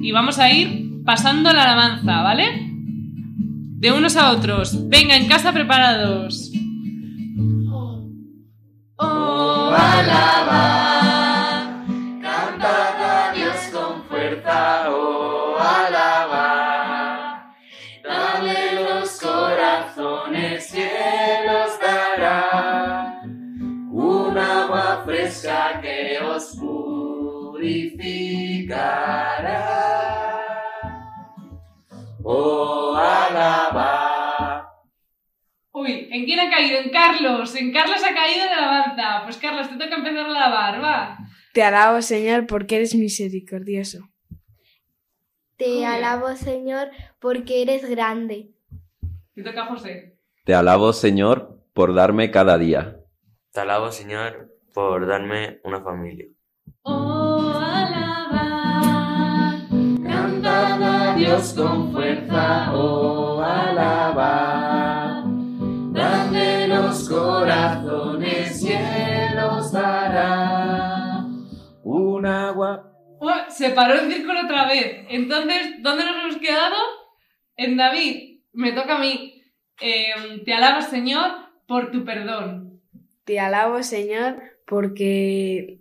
Y 0.03 0.11
vamos 0.11 0.37
a 0.37 0.51
ir 0.51 0.90
pasando 1.11 1.51
la 1.51 1.63
alabanza, 1.63 2.21
¿vale? 2.21 2.69
De 3.81 3.91
unos 3.91 4.15
a 4.15 4.31
otros. 4.31 4.87
Venga, 4.87 5.17
en 5.17 5.27
casa 5.27 5.51
preparados. 5.51 6.49
Oh, 8.95 9.75
alaba, 9.75 11.83
cantad 12.21 13.03
a 13.03 13.33
Dios 13.33 13.57
con 13.73 14.05
fuerza, 14.05 14.89
oh, 14.89 15.57
alaba. 15.59 17.51
Dale 18.05 18.75
los 18.75 19.19
corazones 19.19 20.73
y 20.73 20.79
Él 20.79 21.49
dará 21.81 23.21
un 23.91 24.37
agua 24.37 25.03
fresca 25.05 25.81
que 25.81 26.19
os 26.23 26.55
purificará. 26.55 29.40
¿En 36.11 36.25
quién 36.25 36.39
ha 36.39 36.49
caído? 36.49 36.79
En 36.79 36.89
Carlos. 36.89 37.55
En 37.55 37.71
Carlos 37.71 38.03
ha 38.03 38.13
caído 38.13 38.45
la 38.45 38.57
alabanza. 38.57 39.21
Pues 39.23 39.37
Carlos, 39.37 39.69
te 39.69 39.75
toca 39.75 39.95
empezar 39.95 40.25
a 40.25 40.25
alabar, 40.25 40.83
va. 40.83 41.17
Te 41.53 41.63
alabo, 41.63 42.01
Señor, 42.01 42.47
porque 42.47 42.77
eres 42.77 42.95
misericordioso. 42.95 44.09
Te 45.57 45.85
alabo, 45.85 46.35
Señor, 46.35 46.89
porque 47.19 47.61
eres 47.61 47.89
grande. 47.89 48.51
Te 49.35 49.43
toca 49.43 49.65
José. 49.65 50.17
Te 50.43 50.53
alabo, 50.53 50.93
Señor, 50.93 51.61
por 51.73 51.93
darme 51.93 52.31
cada 52.31 52.57
día. 52.57 52.97
Te 53.51 53.59
alabo, 53.59 53.91
Señor, 53.91 54.55
por 54.73 55.07
darme 55.07 55.59
una 55.63 55.81
familia. 55.81 56.27
Oh, 56.83 57.51
alaba. 57.63 58.41
Cantad 60.03 61.11
a 61.11 61.15
Dios 61.15 61.53
con 61.53 61.91
fuerza, 61.91 62.73
oh, 62.73 63.41
alaba. 63.41 64.60
Los 66.91 67.07
corazones 67.07 68.61
y 68.63 68.73
Él 68.73 69.39
os 69.49 69.71
dará 69.71 71.25
un 71.85 72.25
agua. 72.25 72.91
Oh, 73.21 73.31
se 73.47 73.69
paró 73.69 73.93
el 73.93 74.11
círculo 74.11 74.41
otra 74.43 74.67
vez. 74.67 75.05
Entonces, 75.09 75.81
¿dónde 75.81 76.03
nos 76.03 76.15
hemos 76.21 76.37
quedado? 76.41 76.75
En 77.55 77.77
David. 77.77 78.39
Me 78.51 78.73
toca 78.73 78.97
a 78.97 78.99
mí. 78.99 79.41
Eh, 79.79 80.41
te 80.43 80.53
alabo, 80.53 80.81
Señor, 80.81 81.31
por 81.65 81.91
tu 81.91 82.03
perdón. 82.03 82.81
Te 83.23 83.39
alabo, 83.39 83.83
Señor, 83.83 84.41
porque 84.67 85.79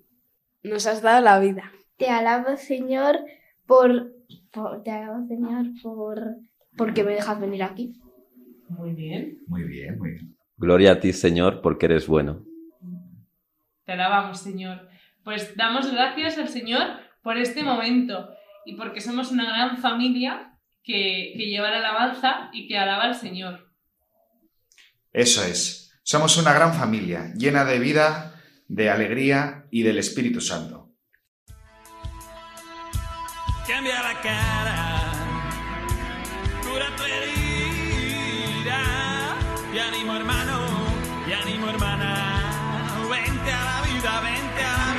nos 0.62 0.86
has 0.86 1.02
dado 1.02 1.20
la 1.24 1.40
vida. 1.40 1.72
Te 1.96 2.08
alabo, 2.08 2.56
Señor, 2.56 3.18
por, 3.66 4.12
por- 4.52 4.84
te 4.84 4.92
alabo, 4.92 5.26
Señor, 5.26 5.66
por 5.82 6.36
porque 6.76 7.02
me 7.02 7.14
dejas 7.14 7.40
venir 7.40 7.64
aquí. 7.64 7.94
Muy 8.68 8.92
bien. 8.92 9.38
Muy 9.48 9.64
bien, 9.64 9.98
muy 9.98 10.10
bien. 10.12 10.36
Gloria 10.60 10.92
a 10.92 11.00
ti, 11.00 11.14
Señor, 11.14 11.62
porque 11.62 11.86
eres 11.86 12.06
bueno. 12.06 12.44
Te 13.86 13.92
alabamos, 13.92 14.40
Señor. 14.40 14.90
Pues 15.24 15.56
damos 15.56 15.90
gracias 15.90 16.36
al 16.36 16.50
Señor 16.50 16.82
por 17.22 17.38
este 17.38 17.62
momento 17.62 18.28
y 18.66 18.76
porque 18.76 19.00
somos 19.00 19.32
una 19.32 19.46
gran 19.46 19.78
familia 19.78 20.58
que, 20.82 21.32
que 21.34 21.46
lleva 21.46 21.70
la 21.70 21.78
alabanza 21.78 22.50
y 22.52 22.68
que 22.68 22.76
alaba 22.76 23.04
al 23.04 23.14
Señor. 23.14 23.70
Eso 25.14 25.42
es. 25.42 25.98
Somos 26.02 26.36
una 26.36 26.52
gran 26.52 26.74
familia, 26.74 27.32
llena 27.38 27.64
de 27.64 27.78
vida, 27.78 28.38
de 28.68 28.90
alegría 28.90 29.64
y 29.70 29.82
del 29.82 29.96
Espíritu 29.96 30.42
Santo. 30.42 30.90
Cambia 33.66 34.02
la 34.02 34.20
cara, 34.20 34.89
Y 39.72 39.78
ánimo 39.78 40.16
hermano, 40.16 40.58
y 41.28 41.32
ánimo 41.32 41.68
hermana. 41.68 42.42
Vente 43.08 43.52
a 43.52 43.64
la 43.64 43.82
vida, 43.82 44.20
vente 44.20 44.64
a 44.64 44.76
la 44.76 44.84
vida. 44.84 44.89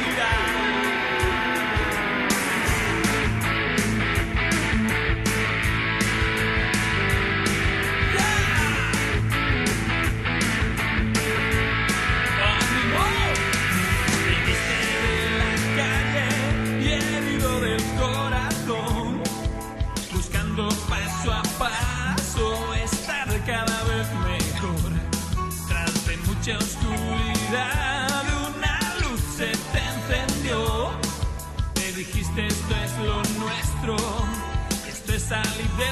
slip. 35.61 35.91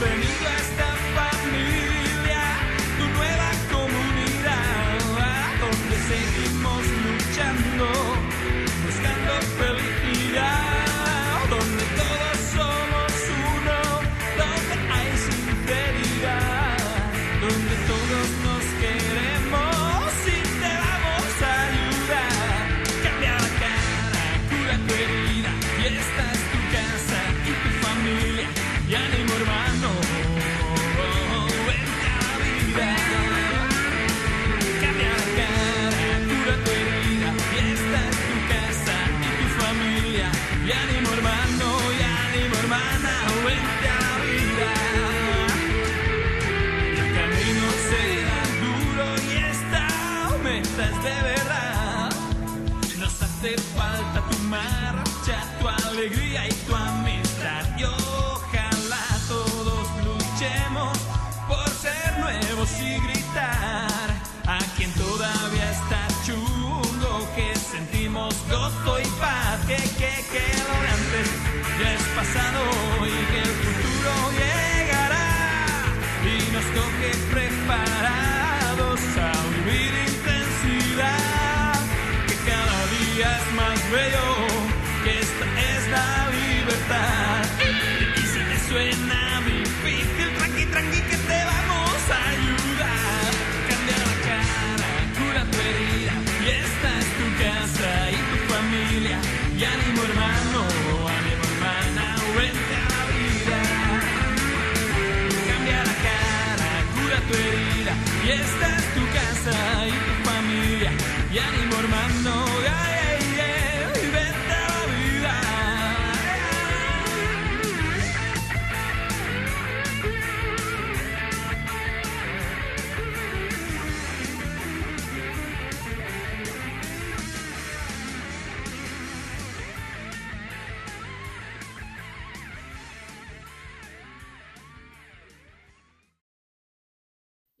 Bienvenido 0.00 0.48
a 0.48 0.56
esta 0.56 0.88
familia, 1.18 2.42
tu 2.98 3.04
nueva 3.18 3.50
comunidad, 3.70 5.00
donde 5.60 5.96
seguimos 6.08 6.82
luchando, 7.04 7.86
buscando 8.84 9.32
felicidad, 9.60 10.70
donde 11.50 11.84
todos 12.00 12.36
somos 12.56 13.12
uno, 13.56 13.78
donde 14.40 14.74
hay 14.94 15.10
sinceridad, 15.28 16.78
donde 17.42 17.74
todos 17.90 18.26
nos 18.46 18.64
queremos 18.80 20.08
y 20.26 20.40
te 20.60 20.72
vamos 20.86 21.32
a 21.42 21.52
ayudar. 21.68 22.72
Cambia 23.04 23.34
la 23.34 23.50
cara, 23.62 24.24
cura 24.48 24.74
tu 24.86 24.92
herida 24.94 25.52
y 25.78 25.86
estás 25.94 26.39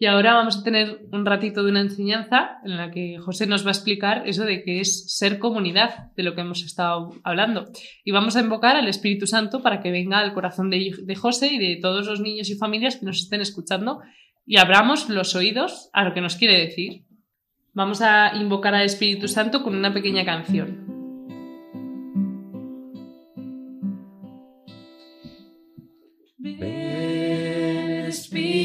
Y 0.02 0.06
ahora 0.06 0.32
vamos 0.32 0.56
a 0.56 0.62
tener 0.62 1.02
un 1.12 1.26
ratito 1.26 1.62
de 1.62 1.70
una 1.70 1.82
enseñanza 1.82 2.58
en 2.64 2.78
la 2.78 2.90
que 2.90 3.18
José 3.18 3.46
nos 3.46 3.66
va 3.66 3.68
a 3.68 3.72
explicar 3.72 4.22
eso 4.26 4.44
de 4.44 4.62
que 4.62 4.80
es 4.80 5.14
ser 5.14 5.38
comunidad, 5.38 6.10
de 6.16 6.22
lo 6.22 6.34
que 6.34 6.40
hemos 6.40 6.62
estado 6.64 7.12
hablando. 7.22 7.66
Y 8.02 8.10
vamos 8.10 8.34
a 8.34 8.40
invocar 8.40 8.76
al 8.76 8.88
Espíritu 8.88 9.26
Santo 9.26 9.60
para 9.60 9.82
que 9.82 9.90
venga 9.90 10.18
al 10.18 10.32
corazón 10.32 10.70
de, 10.70 11.14
José 11.16 11.48
y 11.52 11.58
de 11.58 11.78
todos 11.82 12.06
los 12.06 12.18
niños 12.18 12.48
y 12.48 12.56
familias 12.56 12.96
que 12.96 13.04
nos 13.04 13.20
estén 13.20 13.42
escuchando 13.42 14.00
y 14.46 14.56
abramos 14.56 15.10
los 15.10 15.36
oídos 15.36 15.90
a 15.92 16.02
lo 16.02 16.14
que 16.14 16.22
nos 16.22 16.36
quiere 16.36 16.58
decir. 16.58 17.04
Vamos 17.74 18.00
a 18.00 18.34
invocar 18.34 18.74
al 18.74 18.86
Espíritu 18.86 19.28
Santo 19.28 19.62
con 19.62 19.76
una 19.76 19.92
pequeña 19.92 20.24
canción. 20.24 20.86
Ven, 26.38 28.06
Espíritu, 28.08 28.59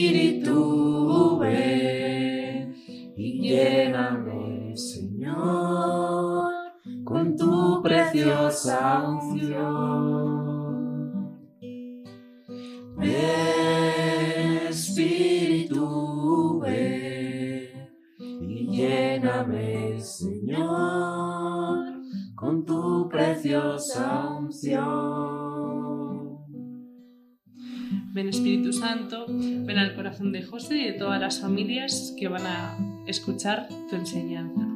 Ven 29.28 29.78
al 29.78 29.96
corazón 29.96 30.32
de 30.32 30.44
José 30.44 30.78
y 30.78 30.86
de 30.86 30.94
todas 30.94 31.22
las 31.22 31.40
familias 31.40 32.16
que 32.18 32.28
van 32.28 32.46
a 32.46 32.78
escuchar 33.06 33.68
tu 33.90 33.96
enseñanza. 33.96 34.68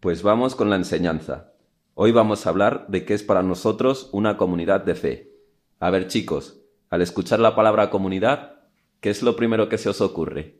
Pues 0.00 0.22
vamos 0.22 0.56
con 0.56 0.68
la 0.68 0.76
enseñanza. 0.76 1.52
Hoy 1.94 2.10
vamos 2.10 2.46
a 2.46 2.50
hablar 2.50 2.86
de 2.88 3.04
qué 3.04 3.14
es 3.14 3.22
para 3.22 3.42
nosotros 3.42 4.10
una 4.12 4.36
comunidad 4.36 4.84
de 4.84 4.94
fe. 4.94 5.32
A 5.78 5.90
ver 5.90 6.08
chicos, 6.08 6.60
al 6.90 7.02
escuchar 7.02 7.38
la 7.38 7.54
palabra 7.54 7.90
comunidad, 7.90 8.60
¿qué 9.00 9.10
es 9.10 9.22
lo 9.22 9.36
primero 9.36 9.68
que 9.68 9.78
se 9.78 9.88
os 9.88 10.00
ocurre? 10.00 10.56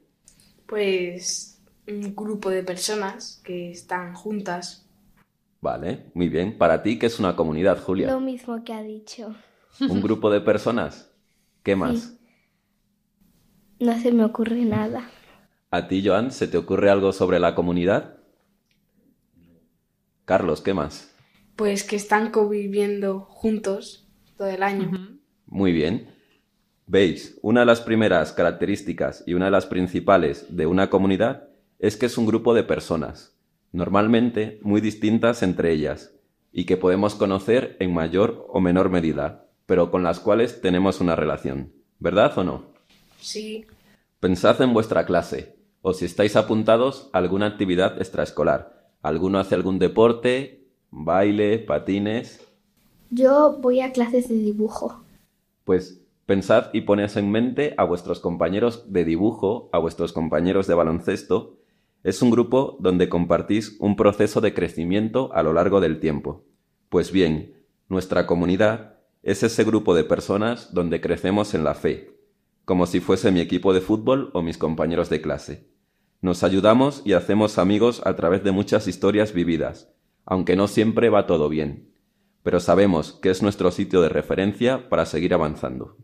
Pues 0.66 1.60
un 1.88 2.14
grupo 2.14 2.50
de 2.50 2.62
personas 2.62 3.40
que 3.44 3.70
están 3.72 4.14
juntas. 4.14 4.86
Vale, 5.60 6.04
muy 6.14 6.28
bien. 6.28 6.56
Para 6.56 6.82
ti, 6.82 7.00
¿qué 7.00 7.06
es 7.06 7.18
una 7.18 7.34
comunidad, 7.34 7.82
Julia? 7.82 8.12
Lo 8.12 8.20
mismo 8.20 8.62
que 8.62 8.72
ha 8.72 8.82
dicho. 8.82 9.34
¿Un 9.80 10.00
grupo 10.02 10.30
de 10.30 10.40
personas? 10.40 11.12
¿Qué 11.62 11.76
más? 11.76 12.18
No 13.80 13.98
se 14.00 14.12
me 14.12 14.24
ocurre 14.24 14.64
nada. 14.64 15.08
¿A 15.70 15.86
ti, 15.86 16.02
Joan, 16.04 16.32
se 16.32 16.48
te 16.48 16.56
ocurre 16.56 16.90
algo 16.90 17.12
sobre 17.12 17.38
la 17.38 17.54
comunidad? 17.54 18.16
Carlos, 20.24 20.60
¿qué 20.60 20.74
más? 20.74 21.14
Pues 21.56 21.84
que 21.84 21.96
están 21.96 22.30
conviviendo 22.30 23.20
juntos 23.20 24.08
todo 24.36 24.48
el 24.48 24.62
año. 24.62 24.90
Muy 25.46 25.72
bien. 25.72 26.08
Veis, 26.86 27.38
una 27.42 27.60
de 27.60 27.66
las 27.66 27.80
primeras 27.82 28.32
características 28.32 29.22
y 29.26 29.34
una 29.34 29.46
de 29.46 29.50
las 29.50 29.66
principales 29.66 30.46
de 30.56 30.66
una 30.66 30.88
comunidad 30.88 31.48
es 31.78 31.96
que 31.96 32.06
es 32.06 32.16
un 32.16 32.26
grupo 32.26 32.54
de 32.54 32.62
personas, 32.62 33.36
normalmente 33.72 34.58
muy 34.62 34.80
distintas 34.80 35.42
entre 35.42 35.72
ellas, 35.72 36.14
y 36.50 36.64
que 36.64 36.76
podemos 36.76 37.14
conocer 37.14 37.76
en 37.78 37.92
mayor 37.92 38.46
o 38.48 38.60
menor 38.60 38.88
medida, 38.88 39.47
pero 39.68 39.90
con 39.90 40.02
las 40.02 40.18
cuales 40.18 40.62
tenemos 40.62 40.98
una 41.02 41.14
relación. 41.14 41.74
¿Verdad 41.98 42.38
o 42.38 42.42
no? 42.42 42.64
Sí. 43.20 43.66
Pensad 44.18 44.62
en 44.62 44.72
vuestra 44.72 45.04
clase, 45.04 45.57
o 45.83 45.92
si 45.92 46.07
estáis 46.07 46.37
apuntados 46.37 47.11
a 47.12 47.18
alguna 47.18 47.48
actividad 47.48 47.98
extraescolar. 47.98 48.88
¿Alguno 49.02 49.38
hace 49.38 49.54
algún 49.54 49.78
deporte, 49.78 50.64
baile, 50.90 51.59
patines? 51.59 52.40
Yo 53.11 53.59
voy 53.61 53.81
a 53.81 53.92
clases 53.92 54.31
de 54.31 54.37
dibujo. 54.37 55.04
Pues 55.64 56.00
pensad 56.24 56.70
y 56.72 56.81
poned 56.81 57.14
en 57.18 57.31
mente 57.31 57.74
a 57.76 57.85
vuestros 57.85 58.20
compañeros 58.20 58.90
de 58.90 59.04
dibujo, 59.04 59.68
a 59.72 59.78
vuestros 59.78 60.14
compañeros 60.14 60.66
de 60.66 60.74
baloncesto. 60.74 61.59
Es 62.04 62.22
un 62.22 62.31
grupo 62.31 62.78
donde 62.81 63.11
compartís 63.11 63.76
un 63.81 63.96
proceso 63.96 64.40
de 64.40 64.54
crecimiento 64.54 65.31
a 65.35 65.42
lo 65.42 65.52
largo 65.52 65.83
del 65.83 66.00
tiempo. 66.00 66.46
Pues 66.88 67.12
bien, 67.12 67.52
nuestra 67.90 68.26
comunidad 68.26 68.97
es 69.22 69.42
ese 69.42 69.64
grupo 69.64 69.94
de 69.94 70.04
personas 70.04 70.72
donde 70.72 71.00
crecemos 71.00 71.54
en 71.54 71.64
la 71.64 71.74
fe, 71.74 72.18
como 72.64 72.87
si 72.87 73.00
fuese 73.00 73.31
mi 73.31 73.40
equipo 73.40 73.72
de 73.72 73.81
fútbol 73.81 74.31
o 74.35 74.42
mis 74.42 74.59
compañeros 74.59 75.11
de 75.11 75.20
clase. 75.20 75.68
Nos 76.20 76.42
ayudamos 76.42 77.02
y 77.04 77.12
hacemos 77.12 77.59
amigos 77.59 78.02
a 78.04 78.16
través 78.16 78.44
de 78.44 78.52
muchas 78.52 78.88
historias 78.88 79.33
vividas, 79.33 79.92
aunque 80.26 80.57
no 80.57 80.68
siempre 80.68 81.09
va 81.09 81.26
todo 81.26 81.48
bien, 81.48 81.92
pero 82.42 82.61
sabemos 82.61 83.12
que 83.12 83.31
es 83.31 83.42
nuestro 83.42 83.70
sitio 83.70 84.02
de 84.02 84.09
referencia 84.09 84.88
para 84.88 85.07
seguir 85.07 85.35
avanzando. 85.35 85.96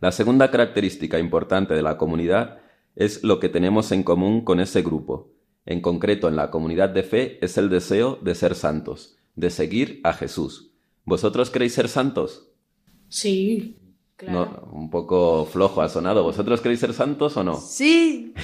La 0.00 0.12
segunda 0.12 0.50
característica 0.50 1.18
importante 1.18 1.74
de 1.74 1.82
la 1.82 1.96
comunidad 1.96 2.58
es 2.96 3.22
lo 3.22 3.40
que 3.40 3.48
tenemos 3.48 3.92
en 3.92 4.02
común 4.02 4.44
con 4.44 4.60
ese 4.60 4.82
grupo. 4.82 5.32
En 5.66 5.80
concreto, 5.80 6.28
en 6.28 6.36
la 6.36 6.50
comunidad 6.50 6.90
de 6.90 7.02
fe 7.02 7.38
es 7.44 7.56
el 7.56 7.70
deseo 7.70 8.18
de 8.20 8.34
ser 8.34 8.54
santos, 8.54 9.16
de 9.34 9.50
seguir 9.50 10.00
a 10.04 10.12
Jesús. 10.12 10.73
¿Vosotros 11.04 11.50
queréis 11.50 11.74
ser 11.74 11.88
santos? 11.88 12.50
Sí, 13.08 13.76
claro. 14.16 14.68
No, 14.72 14.72
un 14.72 14.90
poco 14.90 15.44
flojo 15.46 15.82
ha 15.82 15.88
sonado. 15.88 16.22
¿Vosotros 16.22 16.60
queréis 16.60 16.80
ser 16.80 16.94
santos 16.94 17.36
o 17.36 17.44
no? 17.44 17.56
Sí. 17.56 18.34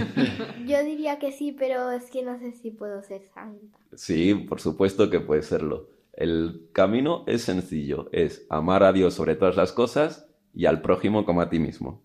Yo 0.66 0.82
diría 0.84 1.18
que 1.18 1.32
sí, 1.32 1.52
pero 1.52 1.90
es 1.90 2.10
que 2.10 2.22
no 2.22 2.38
sé 2.38 2.52
si 2.52 2.70
puedo 2.70 3.02
ser 3.02 3.22
santa. 3.34 3.78
Sí, 3.94 4.34
por 4.34 4.60
supuesto 4.60 5.10
que 5.10 5.20
puede 5.20 5.42
serlo. 5.42 5.90
El 6.12 6.68
camino 6.72 7.24
es 7.26 7.42
sencillo, 7.42 8.08
es 8.12 8.46
amar 8.48 8.84
a 8.84 8.92
Dios 8.92 9.14
sobre 9.14 9.34
todas 9.34 9.56
las 9.56 9.72
cosas 9.72 10.26
y 10.54 10.66
al 10.66 10.80
prójimo 10.80 11.24
como 11.24 11.40
a 11.40 11.50
ti 11.50 11.58
mismo. 11.58 12.02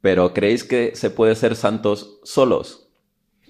Pero 0.00 0.32
¿creéis 0.32 0.64
que 0.64 0.94
se 0.94 1.10
puede 1.10 1.34
ser 1.34 1.54
santos 1.54 2.20
solos? 2.24 2.90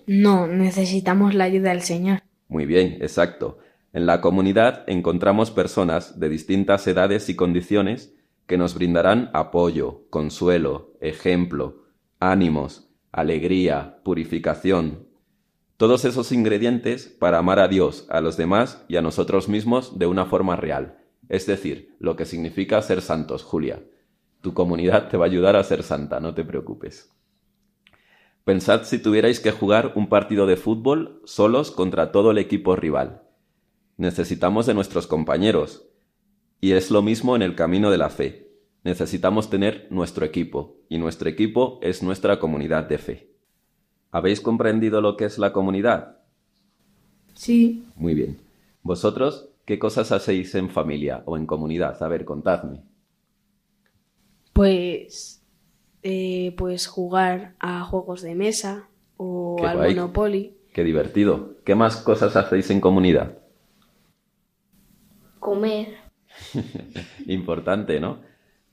No, 0.07 0.47
necesitamos 0.47 1.35
la 1.35 1.45
ayuda 1.45 1.71
del 1.71 1.83
Señor. 1.83 2.23
Muy 2.49 2.67
bien, 2.67 2.99
exacto. 3.01 3.59
En 3.95 4.07
la 4.07 4.21
comunidad 4.21 4.83
encontramos 4.89 5.53
personas 5.53 6.19
de 6.19 6.29
distintas 6.29 6.85
edades 6.89 7.29
y 7.29 7.37
condiciones 7.37 8.13
que 8.49 8.59
nos 8.59 8.75
brindarán 8.75 9.31
apoyo, 9.35 10.09
consuelo, 10.11 10.97
ejemplo, 11.01 11.85
ánimos, 12.19 12.91
alegría, 13.13 14.01
purificación. 14.03 15.07
Todos 15.77 16.05
esos 16.05 16.33
ingredientes 16.33 17.07
para 17.07 17.39
amar 17.39 17.61
a 17.61 17.69
Dios, 17.69 18.09
a 18.11 18.21
los 18.21 18.37
demás 18.37 18.85
y 18.89 18.97
a 18.97 19.01
nosotros 19.01 19.49
mismos 19.49 19.97
de 19.97 20.07
una 20.07 20.27
forma 20.27 20.57
real. 20.57 20.99
Es 21.29 21.47
decir, 21.47 21.95
lo 22.01 22.17
que 22.17 22.25
significa 22.25 22.83
ser 22.83 23.01
santos, 23.01 23.45
Julia. 23.45 23.85
Tu 24.41 24.55
comunidad 24.55 25.09
te 25.09 25.17
va 25.17 25.27
a 25.27 25.29
ayudar 25.29 25.55
a 25.55 25.63
ser 25.63 25.85
santa, 25.85 26.19
no 26.19 26.35
te 26.35 26.45
preocupes. 26.45 27.13
Pensad 28.43 28.83
si 28.83 28.99
tuvierais 28.99 29.39
que 29.39 29.53
jugar 29.53 29.93
un 29.95 30.09
partido 30.09 30.47
de 30.47 30.57
fútbol 30.57 31.23
solos 31.25 31.71
contra 31.71 32.11
todo 32.11 32.33
el 32.33 32.39
equipo 32.39 32.75
rival. 32.75 33.24
Necesitamos 33.97 34.67
de 34.67 34.75
nuestros 34.75 35.07
compañeros. 35.07 35.87
Y 36.61 36.73
es 36.73 36.91
lo 36.91 37.03
mismo 37.03 37.37
en 37.37 37.43
el 37.43 37.55
camino 37.55 37.91
de 37.91 37.99
la 37.99 38.11
fe. 38.11 38.49
Necesitamos 38.85 39.51
tener 39.51 39.87
nuestro 39.91 40.25
equipo, 40.25 40.77
y 40.89 40.99
nuestro 40.99 41.29
equipo 41.29 41.79
es 41.83 42.03
nuestra 42.03 42.39
comunidad 42.39 42.85
de 42.85 42.99
fe. 42.99 43.31
¿Habéis 44.11 44.41
comprendido 44.41 45.01
lo 45.01 45.17
que 45.17 45.25
es 45.25 45.39
la 45.39 45.53
comunidad? 45.53 46.19
Sí. 47.35 47.85
Muy 47.97 48.15
bien. 48.15 48.39
¿Vosotros 48.83 49.49
qué 49.65 49.79
cosas 49.79 50.13
hacéis 50.13 50.55
en 50.55 50.71
familia 50.71 51.23
o 51.25 51.37
en 51.37 51.47
comunidad? 51.47 52.03
A 52.03 52.09
ver, 52.09 52.25
contadme. 52.25 52.83
Pues, 54.53 55.43
eh, 56.03 56.55
pues 56.57 56.87
jugar 56.87 57.57
a 57.59 57.83
juegos 57.85 58.23
de 58.23 58.35
mesa 58.35 58.89
o 59.17 59.57
Qué 59.59 59.67
al 59.67 59.79
guay. 59.79 59.95
Monopoly, 59.95 60.57
Qué 60.75 60.83
divertido. 60.83 61.55
¿Qué 61.65 61.77
más 61.77 61.99
cosas 61.99 62.35
hacéis 62.37 62.69
en 62.71 62.81
comunidad? 62.81 63.39
Comer. 65.45 65.99
Importante, 67.27 68.01
¿no? 68.01 68.23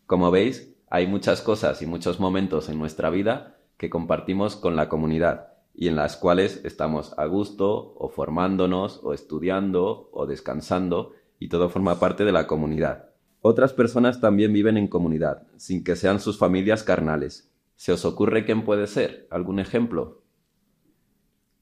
Como 0.06 0.32
veis, 0.32 0.74
hay 0.90 1.06
muchas 1.06 1.42
cosas 1.42 1.82
y 1.82 1.86
muchos 1.86 2.22
momentos 2.22 2.70
en 2.70 2.80
nuestra 2.80 3.10
vida 3.10 3.58
que 3.76 3.90
compartimos 3.90 4.56
con 4.56 4.78
la 4.78 4.88
comunidad 4.88 5.50
y 5.74 5.90
en 5.90 5.98
las 5.98 6.16
cuales 6.16 6.62
estamos 6.64 7.14
a 7.18 7.26
gusto 7.26 7.94
o 7.98 8.08
formándonos 8.08 9.02
o 9.04 9.14
estudiando 9.14 10.08
o 10.14 10.26
descansando 10.26 11.12
y 11.40 11.50
todo 11.50 11.68
forma 11.68 12.00
parte 12.00 12.24
de 12.24 12.32
la 12.32 12.48
comunidad. 12.48 13.10
Otras 13.42 13.74
personas 13.74 14.22
también 14.22 14.54
viven 14.54 14.78
en 14.78 14.88
comunidad, 14.88 15.48
sin 15.58 15.84
que 15.84 15.98
sean 15.98 16.22
sus 16.22 16.38
familias 16.38 16.84
carnales. 16.84 17.52
¿Se 17.76 17.92
os 17.92 18.06
ocurre 18.06 18.46
quién 18.46 18.64
puede 18.64 18.88
ser? 18.88 19.28
¿Algún 19.30 19.60
ejemplo? 19.60 20.24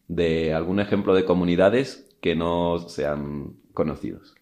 De 0.07 0.53
algún 0.53 0.79
ejemplo 0.79 1.15
de 1.15 1.25
comunidades 1.25 2.15
que 2.21 2.35
no 2.35 2.77
sean 2.77 3.55
conocidos. 3.73 4.35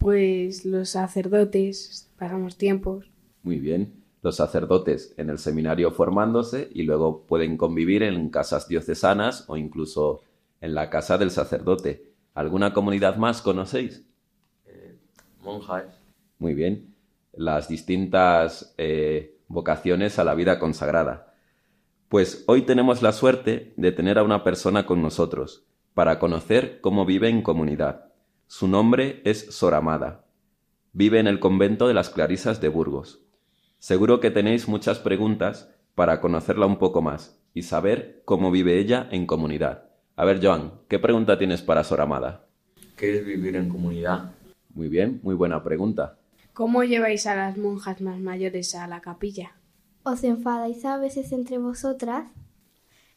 Pues 0.00 0.64
los 0.64 0.88
sacerdotes, 0.88 2.10
pasamos 2.18 2.56
tiempos. 2.56 3.10
Muy 3.42 3.60
bien. 3.60 4.02
Los 4.22 4.36
sacerdotes 4.36 5.14
en 5.18 5.28
el 5.28 5.38
seminario 5.38 5.92
formándose 5.92 6.70
y 6.72 6.84
luego 6.84 7.26
pueden 7.26 7.58
convivir 7.58 8.02
en 8.02 8.30
casas 8.30 8.66
diocesanas 8.66 9.44
o 9.46 9.58
incluso 9.58 10.22
en 10.62 10.74
la 10.74 10.88
casa 10.88 11.18
del 11.18 11.30
sacerdote. 11.30 12.12
¿Alguna 12.34 12.72
comunidad 12.72 13.16
más 13.16 13.42
conocéis? 13.42 14.02
Monjas. 15.42 15.84
Muy 16.38 16.54
bien. 16.54 16.94
Las 17.34 17.68
distintas 17.68 18.74
eh, 18.78 19.36
vocaciones 19.48 20.18
a 20.18 20.24
la 20.24 20.34
vida 20.34 20.58
consagrada. 20.58 21.34
Pues 22.08 22.44
hoy 22.46 22.62
tenemos 22.62 23.02
la 23.02 23.12
suerte 23.12 23.74
de 23.76 23.92
tener 23.92 24.18
a 24.18 24.22
una 24.22 24.44
persona 24.44 24.86
con 24.86 25.02
nosotros 25.02 25.64
para 25.92 26.18
conocer 26.18 26.80
cómo 26.80 27.04
vive 27.04 27.28
en 27.28 27.42
comunidad. 27.42 28.09
Su 28.52 28.66
nombre 28.66 29.22
es 29.24 29.46
Soramada. 29.54 30.24
Vive 30.92 31.20
en 31.20 31.28
el 31.28 31.38
convento 31.38 31.86
de 31.86 31.94
las 31.94 32.10
Clarisas 32.10 32.60
de 32.60 32.68
Burgos. 32.68 33.22
Seguro 33.78 34.18
que 34.18 34.32
tenéis 34.32 34.66
muchas 34.66 34.98
preguntas 34.98 35.72
para 35.94 36.20
conocerla 36.20 36.66
un 36.66 36.76
poco 36.76 37.00
más 37.00 37.40
y 37.54 37.62
saber 37.62 38.22
cómo 38.24 38.50
vive 38.50 38.80
ella 38.80 39.08
en 39.12 39.28
comunidad. 39.28 39.84
A 40.16 40.24
ver, 40.24 40.44
Joan, 40.44 40.72
¿qué 40.88 40.98
pregunta 40.98 41.38
tienes 41.38 41.62
para 41.62 41.84
Soramada? 41.84 42.48
¿Qué 42.96 43.18
es 43.18 43.24
vivir 43.24 43.54
en 43.54 43.68
comunidad? 43.68 44.32
Muy 44.74 44.88
bien, 44.88 45.20
muy 45.22 45.36
buena 45.36 45.62
pregunta. 45.62 46.18
¿Cómo 46.52 46.82
lleváis 46.82 47.28
a 47.28 47.36
las 47.36 47.56
monjas 47.56 48.00
más 48.00 48.18
mayores 48.18 48.74
a 48.74 48.88
la 48.88 49.00
capilla? 49.00 49.52
¿Os 50.02 50.24
enfadáis 50.24 50.84
a 50.84 50.96
veces 50.96 51.30
entre 51.30 51.58
vosotras? 51.58 52.26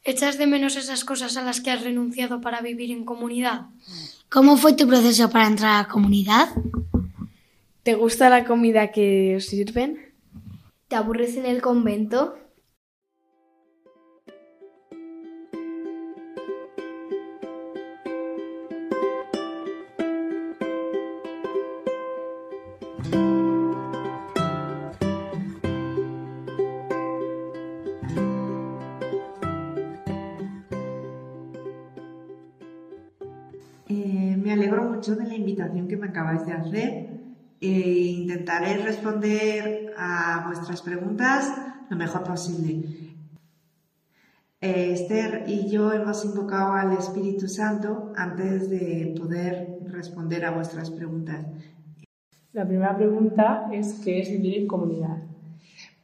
¿Echas 0.06 0.36
de 0.36 0.46
menos 0.46 0.76
esas 0.76 1.02
cosas 1.02 1.38
a 1.38 1.42
las 1.42 1.62
que 1.62 1.70
has 1.70 1.82
renunciado 1.82 2.42
para 2.42 2.60
vivir 2.60 2.90
en 2.90 3.06
comunidad? 3.06 3.62
¿Cómo 4.28 4.58
fue 4.58 4.74
tu 4.74 4.86
proceso 4.86 5.30
para 5.30 5.46
entrar 5.46 5.70
a 5.76 5.82
la 5.82 5.88
comunidad? 5.88 6.48
¿Te 7.82 7.94
gusta 7.94 8.28
la 8.28 8.44
comida 8.44 8.92
que 8.92 9.36
os 9.36 9.46
sirven? 9.46 10.12
¿Te 10.88 10.96
aburres 10.96 11.36
en 11.38 11.46
el 11.46 11.62
convento? 11.62 12.36
Eh, 33.88 34.36
me 34.38 34.52
alegro 34.52 34.84
mucho 34.84 35.14
de 35.14 35.26
la 35.26 35.34
invitación 35.34 35.86
que 35.86 35.96
me 35.96 36.08
acabáis 36.08 36.46
de 36.46 36.52
hacer 36.52 37.10
e 37.60 37.68
intentaré 37.68 38.78
responder 38.78 39.92
a 39.96 40.44
vuestras 40.46 40.80
preguntas 40.80 41.52
lo 41.90 41.96
mejor 41.96 42.24
posible. 42.24 42.82
Eh, 44.60 44.92
Esther 44.92 45.44
y 45.46 45.68
yo 45.68 45.92
hemos 45.92 46.24
invocado 46.24 46.72
al 46.72 46.96
Espíritu 46.96 47.46
Santo 47.48 48.12
antes 48.16 48.70
de 48.70 49.14
poder 49.18 49.78
responder 49.86 50.46
a 50.46 50.52
vuestras 50.52 50.90
preguntas. 50.90 51.44
La 52.54 52.66
primera 52.66 52.96
pregunta 52.96 53.68
es 53.70 54.00
¿qué 54.02 54.20
es 54.20 54.30
vivir 54.30 54.58
en 54.60 54.66
comunidad? 54.66 55.22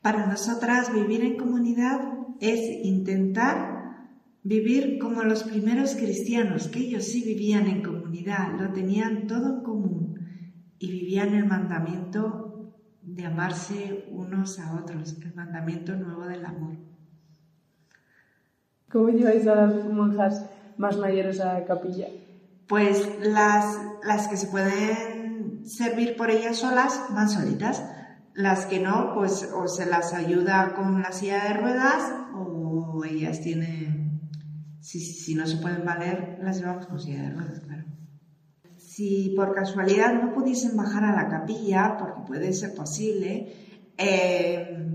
Para 0.03 0.27
nosotras 0.27 0.93
vivir 0.93 1.25
en 1.25 1.39
comunidad 1.39 2.01
es 2.41 2.85
intentar 2.85 3.70
vivir 4.43 4.99
como 4.99 5.23
los 5.23 5.45
primeros 5.45 5.95
cristianos, 5.95 6.69
que 6.69 6.81
ellos 6.81 7.05
sí 7.05 7.23
vivían 7.23 7.67
en 7.67 7.83
comunidad, 7.83 8.59
lo 8.59 8.73
tenían 8.73 9.27
todo 9.27 9.57
en 9.57 9.63
común 9.63 10.29
y 10.79 10.91
vivían 10.91 11.35
el 11.35 11.47
mandamiento 11.47 12.75
de 13.03 13.27
amarse 13.27 14.09
unos 14.11 14.59
a 14.59 14.75
otros, 14.77 15.17
el 15.23 15.35
mandamiento 15.35 15.95
nuevo 15.97 16.27
del 16.27 16.45
amor. 16.45 16.77
¿Cómo 18.91 19.09
lleváis 19.11 19.47
a 19.47 19.55
las 19.55 19.85
monjas 19.87 20.47
más 20.77 20.97
mayores 20.97 21.41
a 21.41 21.55
la 21.55 21.65
capilla? 21.65 22.09
Pues 22.67 23.09
las, 23.23 23.79
las 24.05 24.29
que 24.29 24.37
se 24.37 24.49
pueden 24.49 25.65
servir 25.65 26.17
por 26.17 26.31
ellas 26.31 26.59
solas 26.59 27.01
van 27.11 27.29
solitas. 27.29 27.85
Las 28.35 28.67
que 28.67 28.81
no, 28.81 29.15
pues 29.15 29.49
o 29.55 29.69
se 29.69 29.87
las 29.87 30.15
ayuda 30.15 30.75
con 30.75 31.03
la 31.03 31.13
silla 31.13 31.45
de 31.45 31.55
ruedas 31.55 32.13
o 32.35 33.05
ellas 33.05 33.41
tienen, 33.41 34.00
si, 34.81 35.01
si 35.01 35.35
no 35.35 35.47
se 35.47 35.59
pueden 35.59 35.85
valer, 35.85 36.39
las 36.43 36.59
llevamos 36.59 36.87
con 36.87 37.01
silla 37.01 37.23
de 37.23 37.31
ruedas, 37.31 37.61
claro. 37.61 37.85
Si 38.77 39.35
por 39.37 39.55
casualidad 39.55 40.21
no 40.21 40.33
pudiesen 40.33 40.77
bajar 40.77 41.05
a 41.05 41.15
la 41.15 41.29
capilla, 41.29 41.97
porque 41.99 42.23
puede 42.27 42.53
ser 42.53 42.75
posible, 42.75 43.53
eh, 43.97 44.87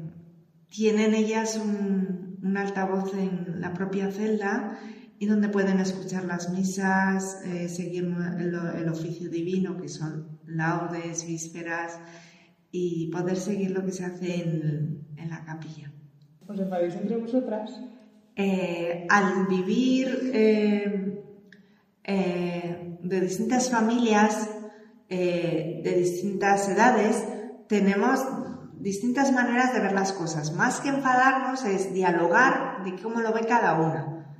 tienen 0.69 1.13
ellas 1.13 1.57
un, 1.63 2.37
un 2.41 2.57
altavoz 2.57 3.13
en 3.13 3.61
la 3.61 3.73
propia 3.73 4.11
celda 4.11 4.77
y 5.17 5.27
donde 5.27 5.49
pueden 5.49 5.79
escuchar 5.79 6.25
las 6.25 6.49
misas, 6.51 7.41
eh, 7.45 7.69
seguir 7.69 8.03
el, 8.37 8.53
el, 8.53 8.89
oficio 8.89 9.29
divino, 9.29 9.77
que 9.77 9.87
son 9.87 10.39
laudes, 10.45 11.25
vísperas, 11.25 11.99
y 12.71 13.09
poder 13.11 13.37
seguir 13.37 13.71
lo 13.71 13.85
que 13.85 13.93
se 13.93 14.03
hace 14.03 14.43
en, 14.43 15.07
en 15.15 15.29
la 15.29 15.45
capilla. 15.45 15.91
¿Os 16.47 16.59
enfadáis 16.59 16.95
entre 16.95 17.17
vosotras? 17.17 17.81
Eh, 18.37 19.07
al 19.09 19.47
vivir 19.47 20.31
eh, 20.33 21.23
eh, 22.03 22.97
de 23.01 23.21
distintas 23.21 23.69
familias, 23.69 24.49
de 25.07 25.95
distintas 25.97 26.67
edades, 26.67 27.23
tenemos 27.67 28.25
distintas 28.79 29.31
maneras 29.31 29.73
de 29.73 29.79
ver 29.79 29.93
las 29.93 30.11
cosas. 30.11 30.51
Más 30.53 30.81
que 30.81 30.89
enfadarnos 30.89 31.63
es 31.63 31.93
dialogar 31.93 32.83
de 32.83 32.95
cómo 33.01 33.21
lo 33.21 33.31
ve 33.31 33.45
cada 33.47 33.79
una. 33.79 34.35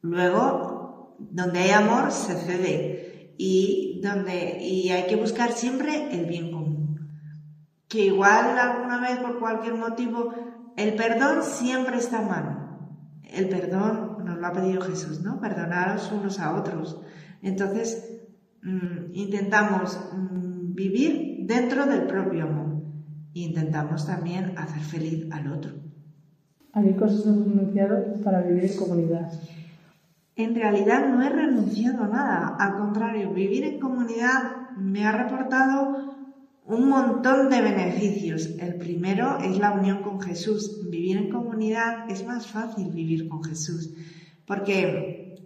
Luego, 0.00 1.14
donde 1.18 1.60
hay 1.60 1.70
amor, 1.70 2.10
se 2.10 2.34
cede 2.34 3.34
y, 3.36 4.00
donde, 4.02 4.58
y 4.60 4.90
hay 4.90 5.06
que 5.06 5.16
buscar 5.16 5.52
siempre 5.52 6.12
el 6.12 6.24
bien 6.24 6.50
común. 6.50 7.10
Que 7.88 8.06
igual 8.06 8.58
alguna 8.58 9.00
vez, 9.00 9.18
por 9.18 9.38
cualquier 9.38 9.74
motivo, 9.74 10.34
el 10.76 10.94
perdón 10.94 11.44
siempre 11.44 11.98
está 11.98 12.22
mano. 12.22 12.59
El 13.32 13.48
perdón 13.48 14.24
nos 14.24 14.38
lo 14.38 14.46
ha 14.46 14.52
pedido 14.52 14.80
Jesús, 14.82 15.20
¿no? 15.20 15.40
Perdonaros 15.40 16.10
unos 16.12 16.38
a 16.40 16.54
otros. 16.58 17.00
Entonces, 17.42 18.20
mmm, 18.62 19.12
intentamos 19.12 19.98
mmm, 20.12 20.74
vivir 20.74 21.46
dentro 21.46 21.86
del 21.86 22.02
propio 22.06 22.44
amor. 22.44 22.82
E 23.34 23.40
intentamos 23.40 24.06
también 24.06 24.58
hacer 24.58 24.82
feliz 24.82 25.30
al 25.30 25.52
otro. 25.52 25.72
¿A 26.72 26.82
qué 26.82 26.94
cosas 26.96 27.26
has 27.26 27.36
renunciado 27.36 28.20
para 28.22 28.42
vivir 28.42 28.70
en 28.70 28.76
comunidad? 28.76 29.32
En 30.36 30.54
realidad 30.54 31.08
no 31.08 31.22
he 31.22 31.28
renunciado 31.28 32.04
a 32.04 32.08
nada. 32.08 32.56
Al 32.58 32.76
contrario, 32.78 33.30
vivir 33.32 33.64
en 33.64 33.78
comunidad 33.78 34.70
me 34.76 35.04
ha 35.04 35.12
reportado 35.12 36.19
un 36.70 36.88
montón 36.88 37.50
de 37.50 37.60
beneficios. 37.60 38.50
El 38.58 38.76
primero 38.76 39.38
es 39.38 39.58
la 39.58 39.72
unión 39.72 40.02
con 40.02 40.20
Jesús. 40.20 40.88
Vivir 40.88 41.16
en 41.16 41.30
comunidad 41.30 42.10
es 42.10 42.24
más 42.24 42.46
fácil 42.46 42.90
vivir 42.90 43.28
con 43.28 43.42
Jesús. 43.42 43.92
Porque, 44.46 45.44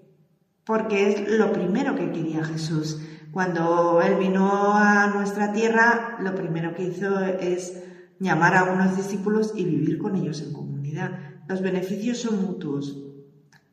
porque 0.64 1.10
es 1.10 1.28
lo 1.30 1.52
primero 1.52 1.94
que 1.94 2.10
quería 2.10 2.44
Jesús. 2.44 3.00
Cuando 3.32 4.00
Él 4.02 4.16
vino 4.16 4.74
a 4.74 5.08
nuestra 5.08 5.52
tierra, 5.52 6.18
lo 6.20 6.34
primero 6.34 6.74
que 6.74 6.84
hizo 6.84 7.18
es 7.24 7.82
llamar 8.20 8.54
a 8.54 8.72
unos 8.72 8.96
discípulos 8.96 9.52
y 9.56 9.64
vivir 9.64 9.98
con 9.98 10.16
ellos 10.16 10.40
en 10.42 10.52
comunidad. 10.52 11.18
Los 11.48 11.60
beneficios 11.60 12.18
son 12.18 12.42
mutuos, 12.42 12.96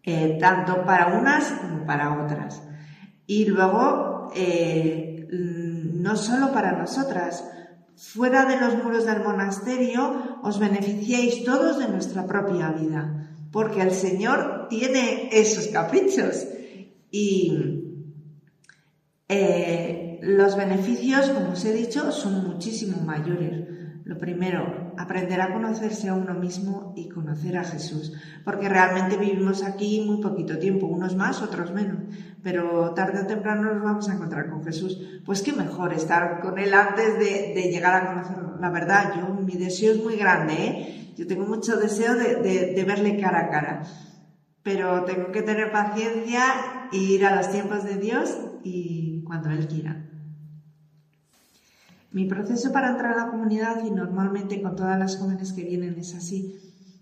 eh, 0.04 0.38
tanto 0.40 0.84
para 0.86 1.20
unas 1.20 1.52
como 1.52 1.86
para 1.86 2.24
otras. 2.24 2.64
Y 3.28 3.46
luego, 3.46 4.30
eh, 4.36 5.28
no 6.02 6.16
solo 6.16 6.52
para 6.52 6.74
nosotras, 6.74 7.44
fuera 7.96 8.46
de 8.46 8.60
los 8.60 8.84
muros 8.84 9.06
del 9.06 9.24
monasterio 9.24 10.40
os 10.42 10.60
beneficiáis 10.60 11.44
todos 11.44 11.78
de 11.78 11.88
nuestra 11.88 12.26
propia 12.26 12.72
vida, 12.72 13.30
porque 13.52 13.82
el 13.82 13.92
Señor 13.92 14.68
tiene 14.70 15.30
esos 15.32 15.68
caprichos 15.68 16.48
y 17.12 17.84
eh, 19.28 20.20
los 20.24 20.56
beneficios, 20.56 21.30
como 21.30 21.52
os 21.52 21.64
he 21.66 21.74
dicho, 21.74 22.12
son 22.12 22.48
muchísimo 22.48 22.98
mayores. 23.02 23.61
Lo 24.12 24.18
primero, 24.18 24.92
aprender 24.98 25.40
a 25.40 25.54
conocerse 25.54 26.10
a 26.10 26.14
uno 26.14 26.34
mismo 26.34 26.94
y 26.98 27.08
conocer 27.08 27.56
a 27.58 27.64
Jesús, 27.64 28.12
porque 28.44 28.68
realmente 28.68 29.16
vivimos 29.16 29.64
aquí 29.64 30.04
muy 30.06 30.22
poquito 30.22 30.60
tiempo, 30.60 30.86
unos 30.86 31.16
más, 31.16 31.42
otros 31.42 31.72
menos, 31.72 32.00
pero 32.44 32.94
tarde 32.94 33.22
o 33.22 33.26
temprano 33.26 33.74
nos 33.74 33.82
vamos 33.82 34.10
a 34.10 34.16
encontrar 34.16 34.50
con 34.50 34.66
Jesús. 34.66 35.22
Pues 35.26 35.42
qué 35.42 35.54
mejor 35.54 35.94
estar 35.94 36.42
con 36.42 36.60
Él 36.60 36.74
antes 36.74 37.18
de, 37.20 37.70
llegar 37.72 37.96
a 37.96 38.08
conocerlo. 38.08 38.58
La 38.60 38.70
verdad, 38.70 39.14
yo, 39.16 39.34
mi 39.34 39.56
deseo 39.56 39.94
es 39.94 40.04
muy 40.04 40.18
grande, 40.18 40.54
¿eh? 40.56 41.14
Yo 41.16 41.26
tengo 41.26 41.46
mucho 41.46 41.78
deseo 41.78 42.14
de, 42.16 42.36
de, 42.36 42.74
de 42.74 42.84
verle 42.84 43.18
cara 43.18 43.46
a 43.46 43.50
cara, 43.50 43.84
pero 44.62 45.06
tengo 45.06 45.32
que 45.32 45.42
tener 45.42 45.72
paciencia 45.72 46.90
e 46.92 46.98
ir 46.98 47.26
a 47.26 47.34
los 47.34 47.50
tiempos 47.50 47.86
de 47.86 47.96
Dios 47.96 48.38
y 48.62 49.24
cuando 49.24 49.52
Él 49.52 49.70
quiera. 49.70 50.11
Mi 52.12 52.26
proceso 52.26 52.74
para 52.74 52.90
entrar 52.90 53.14
a 53.14 53.26
la 53.26 53.32
comunidad, 53.32 53.86
y 53.86 53.92
normalmente 53.92 54.62
con 54.62 54.76
todas 54.76 55.00
las 55.00 55.18
jóvenes 55.18 55.54
que 55.54 55.64
vienen 55.64 55.98
es 55.98 56.14
así, 56.14 56.60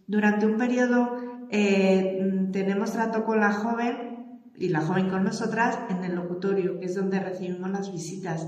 durante 0.08 0.46
un 0.46 0.58
periodo 0.58 1.18
eh, 1.50 2.50
tenemos 2.52 2.92
trato 2.92 3.24
con 3.26 3.40
la 3.40 3.52
joven 3.52 4.42
y 4.56 4.70
la 4.70 4.82
joven 4.82 5.10
con 5.10 5.24
nosotras 5.24 5.80
en 5.90 6.04
el 6.04 6.16
locutorio, 6.16 6.80
que 6.80 6.86
es 6.86 6.96
donde 6.96 7.20
recibimos 7.20 7.72
las 7.72 7.92
visitas. 7.92 8.48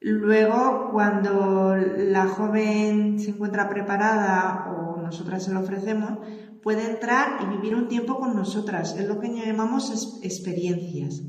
Luego, 0.00 0.90
cuando 0.90 1.76
la 1.76 2.26
joven 2.26 3.18
se 3.18 3.30
encuentra 3.30 3.68
preparada 3.68 4.66
o 4.70 5.00
nosotras 5.00 5.44
se 5.44 5.52
lo 5.52 5.60
ofrecemos, 5.60 6.18
puede 6.62 6.90
entrar 6.90 7.40
y 7.42 7.56
vivir 7.56 7.74
un 7.74 7.88
tiempo 7.88 8.18
con 8.18 8.34
nosotras. 8.34 8.96
Es 8.98 9.06
lo 9.06 9.20
que 9.20 9.32
llamamos 9.32 10.20
experiencias. 10.22 11.22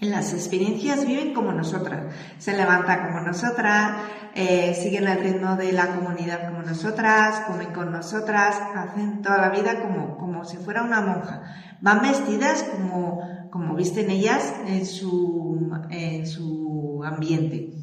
En 0.00 0.12
las 0.12 0.32
experiencias 0.32 1.04
viven 1.04 1.34
como 1.34 1.52
nosotras, 1.52 2.14
se 2.38 2.56
levanta 2.56 3.08
como 3.08 3.20
nosotras, 3.20 4.00
eh, 4.32 4.72
siguen 4.80 5.08
el 5.08 5.18
ritmo 5.18 5.56
de 5.56 5.72
la 5.72 5.96
comunidad 5.96 6.48
como 6.48 6.62
nosotras, 6.62 7.40
comen 7.48 7.72
con 7.72 7.90
nosotras, 7.90 8.60
hacen 8.76 9.22
toda 9.22 9.38
la 9.38 9.48
vida 9.50 9.82
como, 9.82 10.16
como 10.16 10.44
si 10.44 10.56
fuera 10.56 10.84
una 10.84 11.00
monja. 11.00 11.42
Van 11.80 12.00
vestidas 12.00 12.62
como, 12.62 13.22
como 13.50 13.74
visten 13.74 14.08
ellas 14.10 14.54
en 14.66 14.86
su, 14.86 15.68
en 15.90 16.28
su 16.28 17.02
ambiente. 17.04 17.74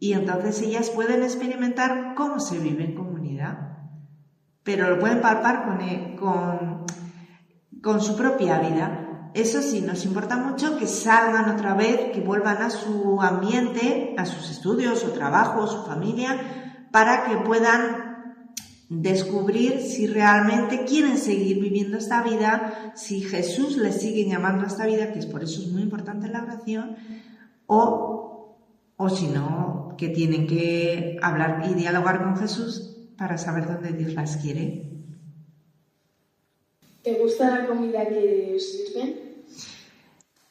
Y 0.00 0.14
entonces 0.14 0.60
ellas 0.62 0.90
pueden 0.90 1.22
experimentar 1.22 2.14
cómo 2.16 2.40
se 2.40 2.58
vive 2.58 2.84
en 2.84 2.94
comunidad, 2.96 3.78
pero 4.64 4.90
lo 4.90 4.98
pueden 4.98 5.20
palpar 5.20 5.66
con, 5.66 6.16
con, 6.16 6.86
con 7.80 8.00
su 8.00 8.16
propia 8.16 8.58
vida. 8.58 9.07
Eso 9.34 9.62
sí, 9.62 9.80
nos 9.80 10.04
importa 10.04 10.36
mucho 10.36 10.78
que 10.78 10.86
salgan 10.86 11.50
otra 11.50 11.74
vez, 11.74 12.12
que 12.12 12.20
vuelvan 12.20 12.62
a 12.62 12.70
su 12.70 13.20
ambiente, 13.20 14.14
a 14.16 14.24
sus 14.24 14.50
estudios, 14.50 15.00
su 15.00 15.10
trabajo, 15.10 15.66
su 15.66 15.84
familia, 15.84 16.88
para 16.90 17.24
que 17.24 17.36
puedan 17.38 18.08
descubrir 18.88 19.80
si 19.82 20.06
realmente 20.06 20.84
quieren 20.84 21.18
seguir 21.18 21.60
viviendo 21.60 21.98
esta 21.98 22.22
vida, 22.22 22.92
si 22.94 23.20
Jesús 23.20 23.76
les 23.76 24.00
sigue 24.00 24.26
llamando 24.26 24.64
a 24.64 24.68
esta 24.68 24.86
vida, 24.86 25.12
que 25.12 25.18
es 25.18 25.26
por 25.26 25.42
eso 25.42 25.60
es 25.60 25.68
muy 25.68 25.82
importante 25.82 26.28
la 26.28 26.42
oración, 26.42 26.96
o, 27.66 28.58
o 28.96 29.08
si 29.10 29.26
no, 29.26 29.94
que 29.98 30.08
tienen 30.08 30.46
que 30.46 31.18
hablar 31.22 31.64
y 31.70 31.74
dialogar 31.74 32.22
con 32.22 32.36
Jesús 32.38 32.96
para 33.18 33.36
saber 33.36 33.66
dónde 33.66 33.92
Dios 33.92 34.14
las 34.14 34.38
quiere. 34.38 34.97
¿Te 37.02 37.14
gusta 37.14 37.50
la 37.58 37.66
comida 37.66 38.06
que 38.06 38.56
sirven? 38.58 39.14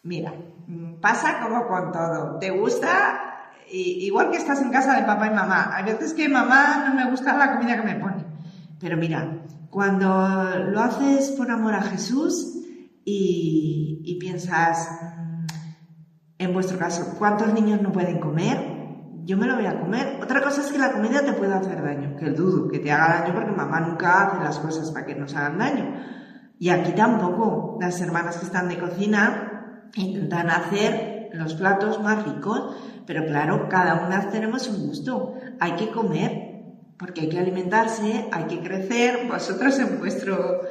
Mira, 0.04 0.34
pasa 1.02 1.40
como 1.42 1.68
con 1.68 1.92
todo. 1.92 2.40
¿Te 2.40 2.50
gusta? 2.52 3.50
I- 3.70 4.06
igual 4.06 4.32
que 4.32 4.38
estás 4.38 4.62
en 4.62 4.72
casa 4.72 4.96
de 4.96 5.04
papá 5.06 5.28
y 5.28 5.36
mamá. 5.36 5.76
Hay 5.76 5.84
veces 5.84 6.14
que 6.14 6.30
mamá 6.30 6.86
no 6.88 6.96
me 6.96 7.10
gusta 7.12 7.36
la 7.38 7.58
comida 7.58 7.76
que 7.82 7.88
me 7.88 7.96
pone. 7.96 8.26
Pero 8.80 8.96
mira, 8.96 9.40
cuando 9.70 10.08
lo 10.72 10.80
haces 10.80 11.32
por 11.32 11.52
amor 11.52 11.74
a 11.74 11.82
Jesús 11.82 12.56
y, 13.04 14.02
y 14.06 14.16
piensas, 14.20 14.88
mm, 15.18 15.46
en 16.40 16.54
vuestro 16.54 16.78
caso, 16.78 17.16
¿cuántos 17.20 17.54
niños 17.54 17.82
no 17.82 17.92
pueden 17.92 18.20
comer? 18.20 18.78
Yo 19.26 19.36
me 19.38 19.46
lo 19.48 19.56
voy 19.56 19.66
a 19.66 19.78
comer. 19.80 20.20
Otra 20.24 20.42
cosa 20.42 20.62
es 20.62 20.72
que 20.72 20.78
la 20.78 20.94
comida 20.94 21.22
te 21.26 21.34
pueda 21.34 21.58
hacer 21.58 21.84
daño, 21.84 22.16
que 22.16 22.30
dudo 22.30 22.70
que 22.70 22.80
te 22.80 22.90
haga 22.92 23.20
daño 23.20 23.34
porque 23.34 23.52
mamá 23.52 23.82
nunca 23.82 24.28
hace 24.28 24.42
las 24.42 24.58
cosas 24.60 24.90
para 24.92 25.06
que 25.06 25.16
nos 25.16 25.36
hagan 25.36 25.58
daño. 25.58 26.17
Y 26.60 26.70
aquí 26.70 26.92
tampoco. 26.94 27.78
Las 27.80 28.02
hermanas 28.02 28.38
que 28.38 28.46
están 28.46 28.70
de 28.70 28.80
cocina 28.80 29.90
intentan 29.96 30.50
hacer 30.50 31.30
los 31.34 31.54
platos 31.54 32.02
más 32.02 32.26
ricos, 32.26 32.76
pero 33.06 33.26
claro, 33.26 33.68
cada 33.70 34.06
una 34.06 34.30
tenemos 34.30 34.68
un 34.68 34.88
gusto. 34.88 35.36
Hay 35.60 35.74
que 35.74 35.90
comer, 35.90 36.64
porque 36.98 37.22
hay 37.22 37.30
que 37.30 37.40
alimentarse, 37.40 38.28
hay 38.32 38.46
que 38.46 38.60
crecer. 38.60 39.28
Vosotros 39.28 39.78
en 39.80 40.00
vuestro, 40.00 40.62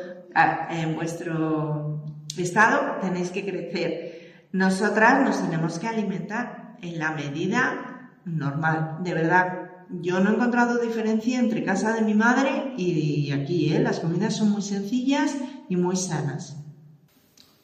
en 0.70 0.96
vuestro 0.96 2.04
estado 2.36 2.96
tenéis 3.00 3.30
que 3.30 3.44
crecer. 3.44 4.48
Nosotras 4.52 5.22
nos 5.22 5.42
tenemos 5.42 5.78
que 5.78 5.88
alimentar 5.88 6.76
en 6.82 6.98
la 6.98 7.12
medida 7.12 8.10
normal, 8.24 8.98
de 9.02 9.14
verdad. 9.14 9.62
Yo 9.88 10.18
no 10.18 10.30
he 10.30 10.34
encontrado 10.34 10.78
diferencia 10.78 11.38
entre 11.38 11.62
casa 11.62 11.92
de 11.94 12.02
mi 12.02 12.14
madre 12.14 12.74
y 12.76 13.30
aquí, 13.30 13.72
¿eh? 13.72 13.80
Las 13.80 14.00
comidas 14.00 14.34
son 14.34 14.50
muy 14.50 14.62
sencillas 14.62 15.36
y 15.68 15.76
muy 15.76 15.96
sanas. 15.96 16.56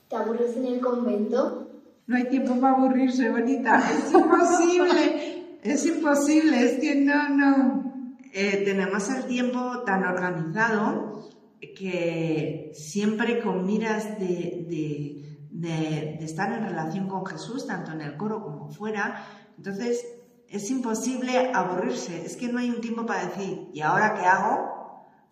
¿Te 0.09 0.17
aburres 0.17 0.57
en 0.57 0.67
el 0.67 0.81
convento? 0.81 1.69
No 2.07 2.17
hay 2.17 2.25
tiempo 2.29 2.55
para 2.61 2.75
aburrirse, 2.77 3.31
bonita. 3.31 3.83
Es 3.91 4.13
imposible. 4.13 5.59
es 5.63 5.87
imposible. 5.87 6.65
Es 6.65 6.81
que 6.81 6.95
no, 6.97 7.29
no. 7.31 7.93
Eh, 8.35 8.63
tenemos 8.65 9.09
el 9.11 9.25
tiempo 9.27 9.83
tan 9.85 10.05
organizado 10.05 11.29
que 11.77 12.73
siempre 12.75 13.41
con 13.41 13.65
miras 13.67 14.19
de, 14.19 14.67
de, 14.69 15.39
de- 15.51 16.17
de 16.19 16.25
estar 16.25 16.53
en 16.53 16.65
relación 16.65 17.09
con 17.09 17.25
Jesús, 17.27 17.67
tanto 17.67 17.93
en 17.93 18.01
el 18.01 18.17
coro 18.17 18.43
como 18.43 18.69
fuera. 18.71 19.25
Entonces, 19.57 20.05
es 20.49 20.71
imposible 20.71 21.53
aburrirse. 21.55 22.25
Es 22.27 22.37
que 22.37 22.49
no 22.49 22.59
hay 22.59 22.71
un 22.71 22.81
tiempo 22.81 23.07
para 23.07 23.27
decir, 23.27 23.69
¿y 23.73 23.81
ahora 23.81 24.15
qué 24.15 24.27
hago? 24.27 24.72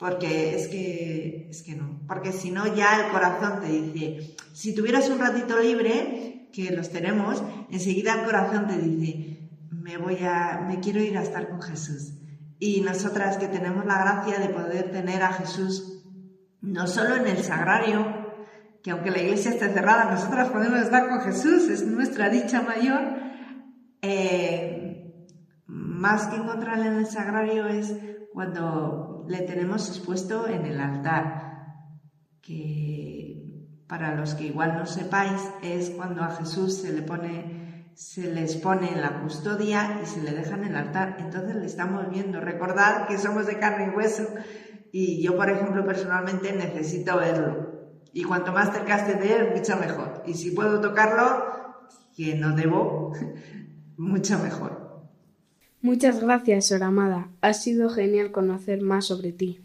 Porque 0.00 0.56
es 0.56 0.68
que, 0.68 1.48
es 1.50 1.62
que 1.62 1.76
no. 1.76 2.00
Porque 2.08 2.32
si 2.32 2.50
no, 2.50 2.74
ya 2.74 3.04
el 3.04 3.12
corazón 3.12 3.60
te 3.60 3.68
dice, 3.68 4.34
si 4.54 4.74
tuvieras 4.74 5.10
un 5.10 5.18
ratito 5.18 5.60
libre, 5.60 6.48
que 6.54 6.70
los 6.74 6.88
tenemos, 6.88 7.42
enseguida 7.70 8.14
el 8.14 8.24
corazón 8.24 8.66
te 8.66 8.78
dice, 8.78 9.50
me 9.70 9.98
voy 9.98 10.16
a, 10.24 10.64
me 10.66 10.80
quiero 10.80 11.00
ir 11.00 11.18
a 11.18 11.22
estar 11.22 11.50
con 11.50 11.60
Jesús. 11.60 12.14
Y 12.58 12.80
nosotras 12.80 13.36
que 13.36 13.48
tenemos 13.48 13.84
la 13.84 14.00
gracia 14.00 14.38
de 14.38 14.48
poder 14.48 14.90
tener 14.90 15.22
a 15.22 15.34
Jesús 15.34 16.02
no 16.62 16.86
solo 16.86 17.16
en 17.16 17.26
el 17.26 17.44
sagrario, 17.44 18.06
que 18.82 18.92
aunque 18.92 19.10
la 19.10 19.18
iglesia 19.18 19.50
esté 19.50 19.68
cerrada, 19.68 20.10
nosotras 20.10 20.48
podemos 20.48 20.80
estar 20.80 21.10
con 21.10 21.20
Jesús, 21.20 21.68
es 21.68 21.86
nuestra 21.86 22.30
dicha 22.30 22.62
mayor, 22.62 23.18
eh, 24.00 25.26
más 25.66 26.28
que 26.28 26.36
encontrarle 26.36 26.86
en 26.86 26.94
el 26.94 27.06
sagrario 27.06 27.66
es 27.66 27.94
cuando 28.32 29.19
le 29.30 29.42
tenemos 29.42 29.88
expuesto 29.88 30.48
en 30.48 30.66
el 30.66 30.80
altar, 30.80 32.00
que 32.42 33.64
para 33.86 34.16
los 34.16 34.34
que 34.34 34.46
igual 34.46 34.76
no 34.76 34.86
sepáis 34.86 35.40
es 35.62 35.90
cuando 35.90 36.22
a 36.22 36.30
Jesús 36.30 36.78
se 36.78 36.92
le 36.92 37.02
pone, 37.02 37.92
se 37.94 38.32
les 38.32 38.56
pone 38.56 38.92
en 38.92 39.00
la 39.00 39.20
custodia 39.20 40.00
y 40.02 40.06
se 40.06 40.22
le 40.22 40.32
deja 40.32 40.56
en 40.56 40.64
el 40.64 40.74
altar. 40.74 41.16
Entonces 41.20 41.54
le 41.54 41.66
estamos 41.66 42.10
viendo. 42.10 42.40
Recordad 42.40 43.06
que 43.06 43.18
somos 43.18 43.46
de 43.46 43.58
carne 43.58 43.92
y 43.92 43.96
hueso 43.96 44.26
y 44.90 45.22
yo, 45.22 45.36
por 45.36 45.48
ejemplo, 45.48 45.84
personalmente 45.84 46.52
necesito 46.52 47.16
verlo. 47.16 47.70
Y 48.12 48.24
cuanto 48.24 48.52
más 48.52 48.72
cerca 48.72 48.96
esté 48.96 49.14
de 49.14 49.36
él, 49.36 49.52
mucho 49.54 49.76
mejor. 49.76 50.24
Y 50.26 50.34
si 50.34 50.50
puedo 50.50 50.80
tocarlo, 50.80 51.86
que 52.16 52.34
no 52.34 52.56
debo, 52.56 53.12
mucho 53.96 54.40
mejor. 54.40 54.79
Muchas 55.82 56.20
gracias, 56.20 56.66
Sor 56.66 56.82
Amada. 56.82 57.28
Ha 57.40 57.54
sido 57.54 57.88
genial 57.88 58.32
conocer 58.32 58.82
más 58.82 59.06
sobre 59.06 59.32
ti. 59.32 59.60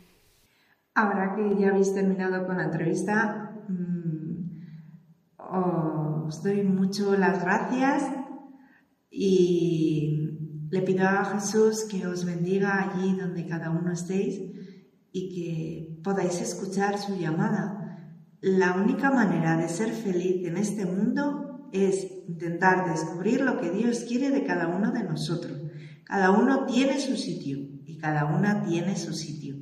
Ahora 0.94 1.36
que 1.36 1.60
ya 1.60 1.70
habéis 1.70 1.94
terminado 1.94 2.46
con 2.46 2.58
la 2.58 2.66
entrevista, 2.66 3.52
mm, 3.68 4.16
os 5.38 6.42
doy 6.42 6.64
mucho 6.64 7.18
las 7.18 7.42
gracias 7.44 8.04
Y 9.18 10.68
le 10.70 10.82
pido 10.82 11.08
a 11.08 11.24
Jesús 11.24 11.86
que 11.90 12.06
os 12.06 12.26
bendiga 12.26 12.82
allí 12.82 13.16
donde 13.16 13.48
cada 13.48 13.70
uno 13.70 13.94
estéis 13.94 14.42
y 15.14 15.22
que 15.34 16.02
podáis 16.04 16.42
escuchar 16.42 16.98
su 16.98 17.16
llamada. 17.16 18.12
La 18.42 18.74
única 18.74 19.12
manera 19.12 19.56
de 19.56 19.70
ser 19.70 19.92
feliz 19.92 20.46
en 20.46 20.58
este 20.58 20.86
mundo 20.86 21.70
es 21.72 22.06
intentar 22.28 22.90
descubrir 22.90 23.40
lo 23.40 23.58
que 23.62 23.72
Dios 23.72 24.00
quiere 24.06 24.32
de 24.32 24.44
cada 24.44 24.68
uno 24.68 24.92
de 24.92 25.04
nosotros. 25.04 25.65
Cada 26.06 26.32
uno 26.32 26.66
tiene 26.66 27.00
su 27.00 27.18
sitio 27.18 27.58
y 27.86 27.98
cada 27.98 28.26
una 28.26 28.64
tiene 28.64 28.96
su 28.96 29.14
sitio. 29.14 29.56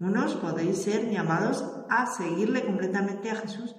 Unos 0.00 0.34
podéis 0.36 0.78
ser 0.78 1.10
llamados 1.10 1.64
a 1.90 2.06
seguirle 2.06 2.64
completamente 2.64 3.30
a 3.30 3.36
Jesús, 3.36 3.76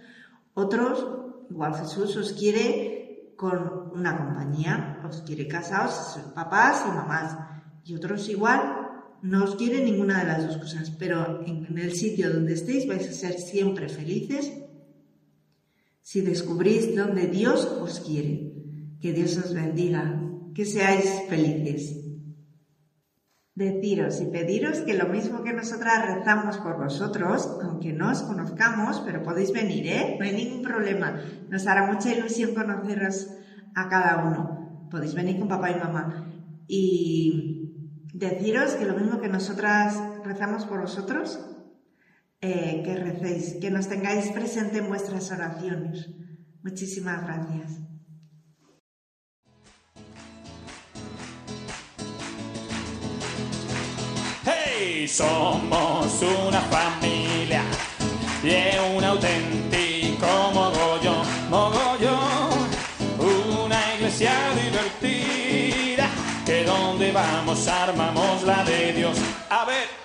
otros, 0.53 1.07
igual 1.49 1.75
Jesús 1.75 2.15
os 2.15 2.33
quiere 2.33 3.33
con 3.35 3.91
una 3.93 4.17
compañía, 4.17 5.01
os 5.07 5.21
quiere 5.23 5.47
casados, 5.47 6.19
papás 6.33 6.85
y 6.87 6.91
mamás, 6.91 7.37
y 7.83 7.95
otros 7.95 8.29
igual 8.29 8.85
no 9.21 9.43
os 9.43 9.55
quiere 9.55 9.83
ninguna 9.83 10.19
de 10.19 10.27
las 10.27 10.45
dos 10.45 10.57
cosas, 10.57 10.91
pero 10.91 11.41
en 11.45 11.77
el 11.77 11.93
sitio 11.93 12.31
donde 12.31 12.53
estéis 12.53 12.87
vais 12.87 13.07
a 13.07 13.13
ser 13.13 13.39
siempre 13.39 13.89
felices 13.89 14.51
si 16.01 16.21
descubrís 16.21 16.95
donde 16.95 17.27
Dios 17.27 17.65
os 17.65 17.99
quiere. 17.99 18.53
Que 19.01 19.11
Dios 19.11 19.37
os 19.37 19.53
bendiga, 19.53 20.21
que 20.55 20.63
seáis 20.63 21.27
felices. 21.27 22.01
Deciros 23.55 24.21
y 24.21 24.25
pediros 24.27 24.79
que 24.79 24.95
lo 24.95 25.07
mismo 25.07 25.43
que 25.43 25.53
nosotras 25.53 26.05
rezamos 26.07 26.57
por 26.57 26.77
vosotros, 26.77 27.47
aunque 27.61 27.93
no 27.93 28.11
os 28.11 28.21
conozcamos, 28.23 29.01
pero 29.05 29.21
podéis 29.21 29.51
venir, 29.51 29.87
¿eh? 29.87 30.15
No 30.17 30.25
hay 30.25 30.33
ningún 30.33 30.63
problema. 30.63 31.21
Nos 31.49 31.67
hará 31.67 31.91
mucha 31.91 32.11
ilusión 32.11 32.55
conoceros 32.55 33.29
a 33.75 33.87
cada 33.89 34.25
uno. 34.25 34.87
Podéis 34.89 35.13
venir 35.13 35.39
con 35.39 35.47
papá 35.47 35.71
y 35.71 35.75
mamá. 35.75 36.25
Y 36.67 38.09
deciros 38.13 38.75
que 38.75 38.85
lo 38.85 38.95
mismo 38.95 39.19
que 39.19 39.27
nosotras 39.27 40.01
rezamos 40.23 40.65
por 40.65 40.81
vosotros, 40.81 41.39
eh, 42.41 42.81
que 42.83 42.95
recéis, 42.95 43.55
que 43.61 43.71
nos 43.71 43.87
tengáis 43.87 44.29
presente 44.31 44.79
en 44.79 44.87
vuestras 44.87 45.31
oraciones. 45.31 46.09
Muchísimas 46.63 47.23
gracias. 47.23 47.85
Somos 55.07 56.21
una 56.47 56.61
familia 56.61 57.63
y 58.43 58.95
un 58.95 59.03
auténtico 59.03 60.27
mogollón, 60.53 61.25
mogollón, 61.49 62.69
una 63.19 63.95
iglesia 63.95 64.33
divertida 64.55 66.09
que 66.45 66.63
donde 66.63 67.11
vamos 67.11 67.67
armamos 67.67 68.43
la 68.43 68.63
de 68.63 68.93
Dios. 68.93 69.17
A 69.49 69.65
ver, 69.65 70.04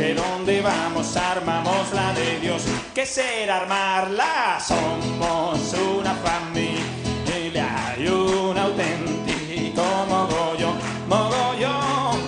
que 0.00 0.14
donde 0.14 0.62
vamos 0.62 1.14
armamos 1.16 1.92
la 1.92 2.14
de 2.14 2.40
Dios. 2.40 2.62
¿Qué 2.94 3.04
será 3.04 3.58
armarla? 3.58 4.58
Somos 4.66 5.74
una 5.74 6.14
familia 6.14 7.68
y 7.98 8.08
un 8.08 8.56
auténtico 8.56 9.82
mogollón, 10.08 10.76
mogollón, 11.06 12.18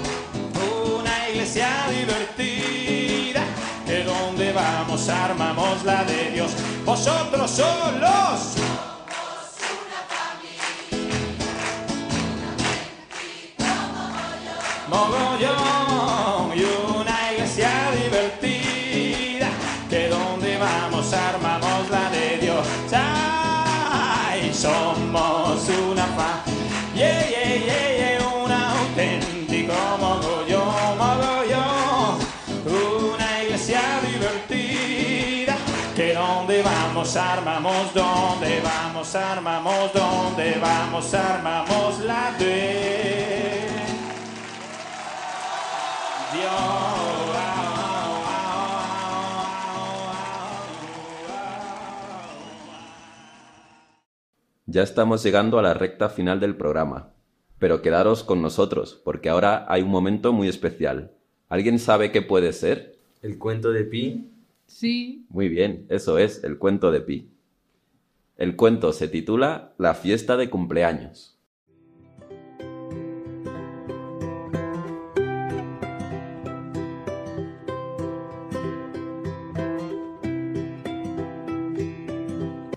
una 1.00 1.30
iglesia 1.30 1.70
divertida 1.90 3.42
que 3.86 4.04
donde 4.04 4.52
vamos 4.52 5.08
armamos 5.08 5.82
la 5.84 6.04
de 6.04 6.30
Dios. 6.32 6.50
Vosotros 6.84 7.50
solos. 7.50 8.61
Vamos 37.12 37.16
armamos 37.16 37.94
donde 37.94 38.60
vamos 38.60 39.14
armamos 39.14 39.92
donde 39.92 40.58
vamos 40.58 41.14
armamos 41.14 42.00
la 42.04 42.34
de 42.38 43.52
Ya 54.64 54.82
estamos 54.82 55.22
llegando 55.22 55.58
a 55.58 55.62
la 55.62 55.74
recta 55.74 56.08
final 56.08 56.40
del 56.40 56.56
programa, 56.56 57.10
pero 57.58 57.82
quedaros 57.82 58.24
con 58.24 58.40
nosotros, 58.40 58.98
porque 59.04 59.28
ahora 59.28 59.66
hay 59.68 59.82
un 59.82 59.90
momento 59.90 60.32
muy 60.32 60.48
especial. 60.48 61.12
¿Alguien 61.50 61.78
sabe 61.78 62.10
qué 62.10 62.22
puede 62.22 62.54
ser? 62.54 62.96
¿El 63.20 63.36
cuento 63.36 63.70
de 63.70 63.84
Pi? 63.84 64.31
Sí. 64.72 65.26
Muy 65.28 65.50
bien, 65.50 65.84
eso 65.90 66.16
es, 66.18 66.42
el 66.44 66.56
cuento 66.56 66.90
de 66.90 67.02
Pi. 67.02 67.28
El 68.38 68.56
cuento 68.56 68.94
se 68.94 69.06
titula 69.06 69.74
La 69.76 69.92
fiesta 69.92 70.38
de 70.38 70.48
cumpleaños. 70.48 71.38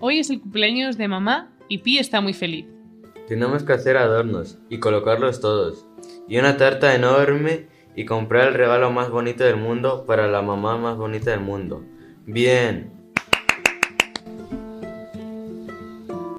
Hoy 0.02 0.18
es 0.18 0.28
el 0.28 0.40
cumpleaños 0.42 0.98
de 0.98 1.08
mamá 1.08 1.50
y 1.66 1.78
Pi 1.78 1.98
está 1.98 2.20
muy 2.20 2.34
feliz. 2.34 2.66
Tenemos 3.26 3.64
que 3.64 3.72
hacer 3.72 3.96
adornos 3.96 4.58
y 4.68 4.78
colocarlos 4.78 5.40
todos. 5.40 5.86
Y 6.28 6.38
una 6.38 6.58
tarta 6.58 6.94
enorme 6.94 7.68
y 7.96 8.04
comprar 8.04 8.48
el 8.48 8.54
regalo 8.54 8.90
más 8.92 9.10
bonito 9.10 9.42
del 9.42 9.56
mundo 9.56 10.04
para 10.06 10.28
la 10.28 10.42
mamá 10.42 10.76
más 10.76 10.96
bonita 10.96 11.30
del 11.30 11.40
mundo. 11.40 11.82
Bien. 12.26 12.92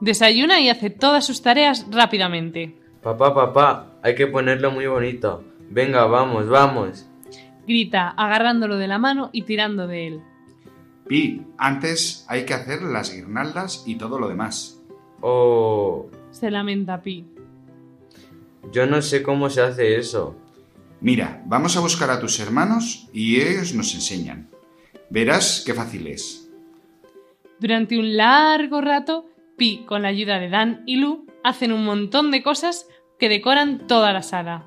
Desayuna 0.02 0.60
y 0.62 0.70
hace 0.70 0.90
todas 0.90 1.26
sus 1.26 1.42
tareas 1.42 1.86
rápidamente. 1.92 2.76
Papá, 3.02 3.34
papá, 3.34 3.94
hay 4.04 4.16
que 4.16 4.28
ponerlo 4.28 4.72
muy 4.72 4.88
bonito. 4.88 5.44
Venga, 5.70 6.06
vamos, 6.06 6.48
vamos. 6.48 7.10
Grita, 7.68 8.10
agarrándolo 8.10 8.78
de 8.78 8.88
la 8.88 9.00
mano 9.00 9.30
y 9.34 9.42
tirando 9.42 9.88
de 9.88 10.08
él. 10.08 10.22
Pi, 11.08 11.42
antes 11.58 12.26
hay 12.30 12.46
que 12.46 12.54
hacer 12.54 12.82
las 12.84 13.14
guirnaldas 13.14 13.84
y 13.86 13.96
todo 13.96 14.20
lo 14.20 14.28
demás. 14.30 14.82
Oh, 15.22 16.08
Se 16.32 16.52
lamenta 16.52 17.02
Pi. 17.02 17.26
yo 18.72 18.86
no 18.86 19.02
sé 19.02 19.24
cómo 19.24 19.50
se 19.50 19.62
hace 19.62 19.98
eso. 19.98 20.36
Mira, 21.00 21.44
vamos 21.46 21.78
a 21.78 21.80
buscar 21.80 22.10
a 22.10 22.20
tus 22.20 22.40
hermanos 22.40 23.08
y 23.14 23.42
ellos 23.42 23.74
nos 23.74 23.94
enseñan. 23.94 24.50
Verás 25.10 25.64
qué 25.66 25.74
fácil 25.74 26.08
es. 26.08 26.50
Durante 27.60 27.98
un 27.98 28.18
largo 28.18 28.82
rato, 28.82 29.26
Pi, 29.58 29.86
con 29.88 30.02
la 30.04 30.10
ayuda 30.10 30.40
de 30.40 30.50
Dan 30.50 30.84
y 30.86 30.98
Lu, 30.98 31.26
hacen 31.44 31.72
un 31.72 31.86
montón 31.86 32.30
de 32.32 32.44
cosas 32.44 32.88
que 33.20 33.30
decoran 33.30 33.88
toda 33.88 34.14
la 34.14 34.22
sala. 34.22 34.66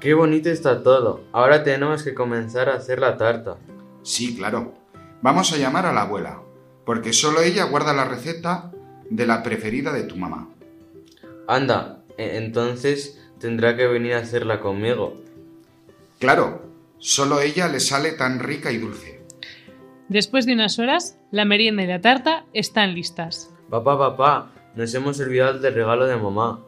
Qué 0.00 0.14
bonito 0.14 0.50
está 0.50 0.82
todo. 0.82 1.22
Ahora 1.32 1.62
tenemos 1.62 2.02
que 2.02 2.14
comenzar 2.14 2.68
a 2.68 2.74
hacer 2.74 2.98
la 2.98 3.16
tarta. 3.16 3.58
Sí, 4.02 4.36
claro. 4.36 4.74
Vamos 5.20 5.52
a 5.52 5.56
llamar 5.58 5.86
a 5.86 5.92
la 5.92 6.02
abuela, 6.02 6.42
porque 6.84 7.12
solo 7.12 7.40
ella 7.40 7.64
guarda 7.64 7.92
la 7.92 8.04
receta 8.04 8.72
de 9.08 9.26
la 9.26 9.44
preferida 9.44 9.92
de 9.92 10.02
tu 10.02 10.16
mamá. 10.16 10.48
Anda, 11.46 12.02
e- 12.18 12.38
entonces 12.38 13.20
tendrá 13.38 13.76
que 13.76 13.86
venir 13.86 14.14
a 14.14 14.18
hacerla 14.18 14.58
conmigo. 14.58 15.22
Claro, 16.22 16.62
solo 16.98 17.40
ella 17.40 17.66
le 17.66 17.80
sale 17.80 18.12
tan 18.12 18.38
rica 18.38 18.70
y 18.70 18.78
dulce. 18.78 19.24
Después 20.08 20.46
de 20.46 20.52
unas 20.52 20.78
horas, 20.78 21.18
la 21.32 21.44
merienda 21.44 21.82
y 21.82 21.88
la 21.88 22.00
tarta 22.00 22.44
están 22.52 22.94
listas. 22.94 23.52
Papá, 23.68 23.98
papá, 23.98 24.52
nos 24.76 24.94
hemos 24.94 25.18
olvidado 25.18 25.58
del 25.58 25.74
regalo 25.74 26.06
de 26.06 26.14
mamá. 26.14 26.60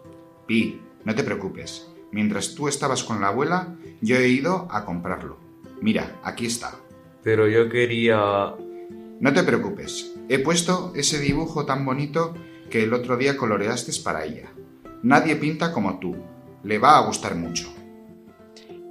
Pi, 0.49 0.81
no 1.05 1.15
te 1.15 1.23
preocupes. 1.23 1.89
Mientras 2.11 2.57
tú 2.57 2.67
estabas 2.67 3.05
con 3.05 3.21
la 3.21 3.29
abuela, 3.29 3.77
yo 4.01 4.17
he 4.17 4.27
ido 4.27 4.67
a 4.73 4.85
comprarlo. 4.85 5.39
Mira, 5.81 6.19
aquí 6.25 6.47
está. 6.47 6.75
Pero 7.23 7.47
yo 7.47 7.69
quería... 7.69 8.55
No 9.21 9.33
te 9.33 9.45
preocupes. 9.45 10.17
He 10.29 10.41
puesto 10.41 10.93
ese 10.97 11.21
dibujo 11.21 11.65
tan 11.65 11.85
bonito 11.85 12.35
que 12.71 12.83
el 12.83 12.93
otro 12.93 13.17
día 13.17 13.37
coloreaste 13.37 13.93
para 14.03 14.25
ella. 14.25 14.51
Nadie 15.05 15.37
pinta 15.37 15.73
como 15.73 16.01
tú. 16.01 16.17
Le 16.65 16.81
va 16.81 16.99
a 16.99 17.07
gustar 17.07 17.37
mucho. 17.37 17.73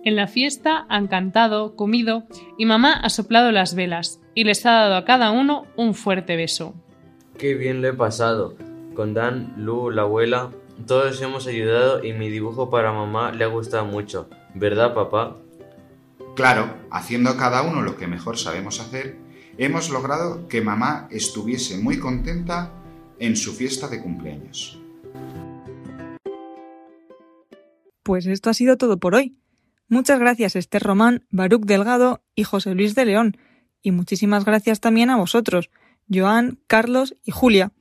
En 0.05 0.17
la 0.17 0.27
fiesta 0.27 0.85
han 0.89 1.07
cantado, 1.07 1.77
comido 1.77 2.25
y 2.57 2.65
mamá 2.65 2.93
ha 2.93 3.09
soplado 3.09 3.53
las 3.53 3.73
velas 3.73 4.19
y 4.35 4.43
les 4.43 4.65
ha 4.65 4.71
dado 4.71 4.95
a 4.95 5.05
cada 5.05 5.31
uno 5.31 5.65
un 5.77 5.93
fuerte 5.93 6.35
beso. 6.35 6.75
Qué 7.37 7.53
bien 7.53 7.81
lo 7.81 7.87
he 7.87 7.93
pasado. 7.93 8.57
Con 8.95 9.13
Dan, 9.13 9.53
Lu, 9.57 9.91
la 9.91 10.01
abuela, 10.01 10.51
todos 10.85 11.21
hemos 11.21 11.47
ayudado 11.47 12.03
y 12.03 12.11
mi 12.11 12.29
dibujo 12.29 12.69
para 12.69 12.91
mamá 12.91 13.31
le 13.31 13.45
ha 13.45 13.47
gustado 13.47 13.85
mucho. 13.85 14.29
¿Verdad, 14.53 14.93
papá? 14.93 15.37
Claro, 16.35 16.75
haciendo 16.91 17.37
cada 17.37 17.61
uno 17.61 17.81
lo 17.81 17.95
que 17.95 18.07
mejor 18.07 18.37
sabemos 18.37 18.81
hacer, 18.81 19.17
hemos 19.57 19.89
logrado 19.89 20.49
que 20.49 20.59
mamá 20.59 21.07
estuviese 21.11 21.77
muy 21.77 21.97
contenta 21.97 22.73
en 23.19 23.37
su 23.37 23.53
fiesta 23.53 23.87
de 23.87 24.01
cumpleaños. 24.01 24.81
Pues 28.03 28.25
esto 28.25 28.49
ha 28.49 28.53
sido 28.53 28.75
todo 28.75 28.99
por 28.99 29.15
hoy. 29.15 29.37
Muchas 29.93 30.19
gracias 30.19 30.55
Esther 30.55 30.81
Román, 30.81 31.23
Baruch 31.29 31.65
Delgado 31.65 32.23
y 32.33 32.45
José 32.45 32.73
Luis 32.73 32.95
de 32.95 33.05
León. 33.05 33.37
Y 33.83 33.91
muchísimas 33.91 34.43
gracias 34.43 34.79
también 34.79 35.11
a 35.11 35.17
vosotros, 35.17 35.69
Joan, 36.11 36.57
Carlos 36.65 37.15
y 37.23 37.29
Julia. 37.29 37.73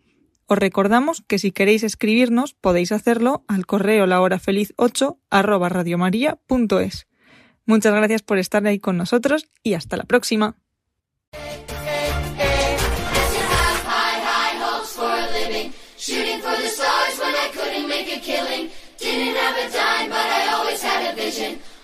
Os 0.45 0.59
recordamos 0.59 1.25
que 1.27 1.39
si 1.39 1.53
queréis 1.53 1.85
escribirnos 1.85 2.53
podéis 2.53 2.93
hacerlo 2.93 3.47
al 3.49 3.65
correo 3.65 4.07
lahorafeliz8 4.07 5.17
arroba 5.31 5.71
radiomaria.es. 5.71 7.07
Muchas 7.65 7.95
gracias 7.95 8.21
por 8.21 8.37
estar 8.37 8.67
ahí 8.67 8.79
con 8.79 8.99
nosotros 8.99 9.49
y 9.63 9.73
hasta 9.73 9.97
la 9.97 10.05
próxima. 10.05 10.57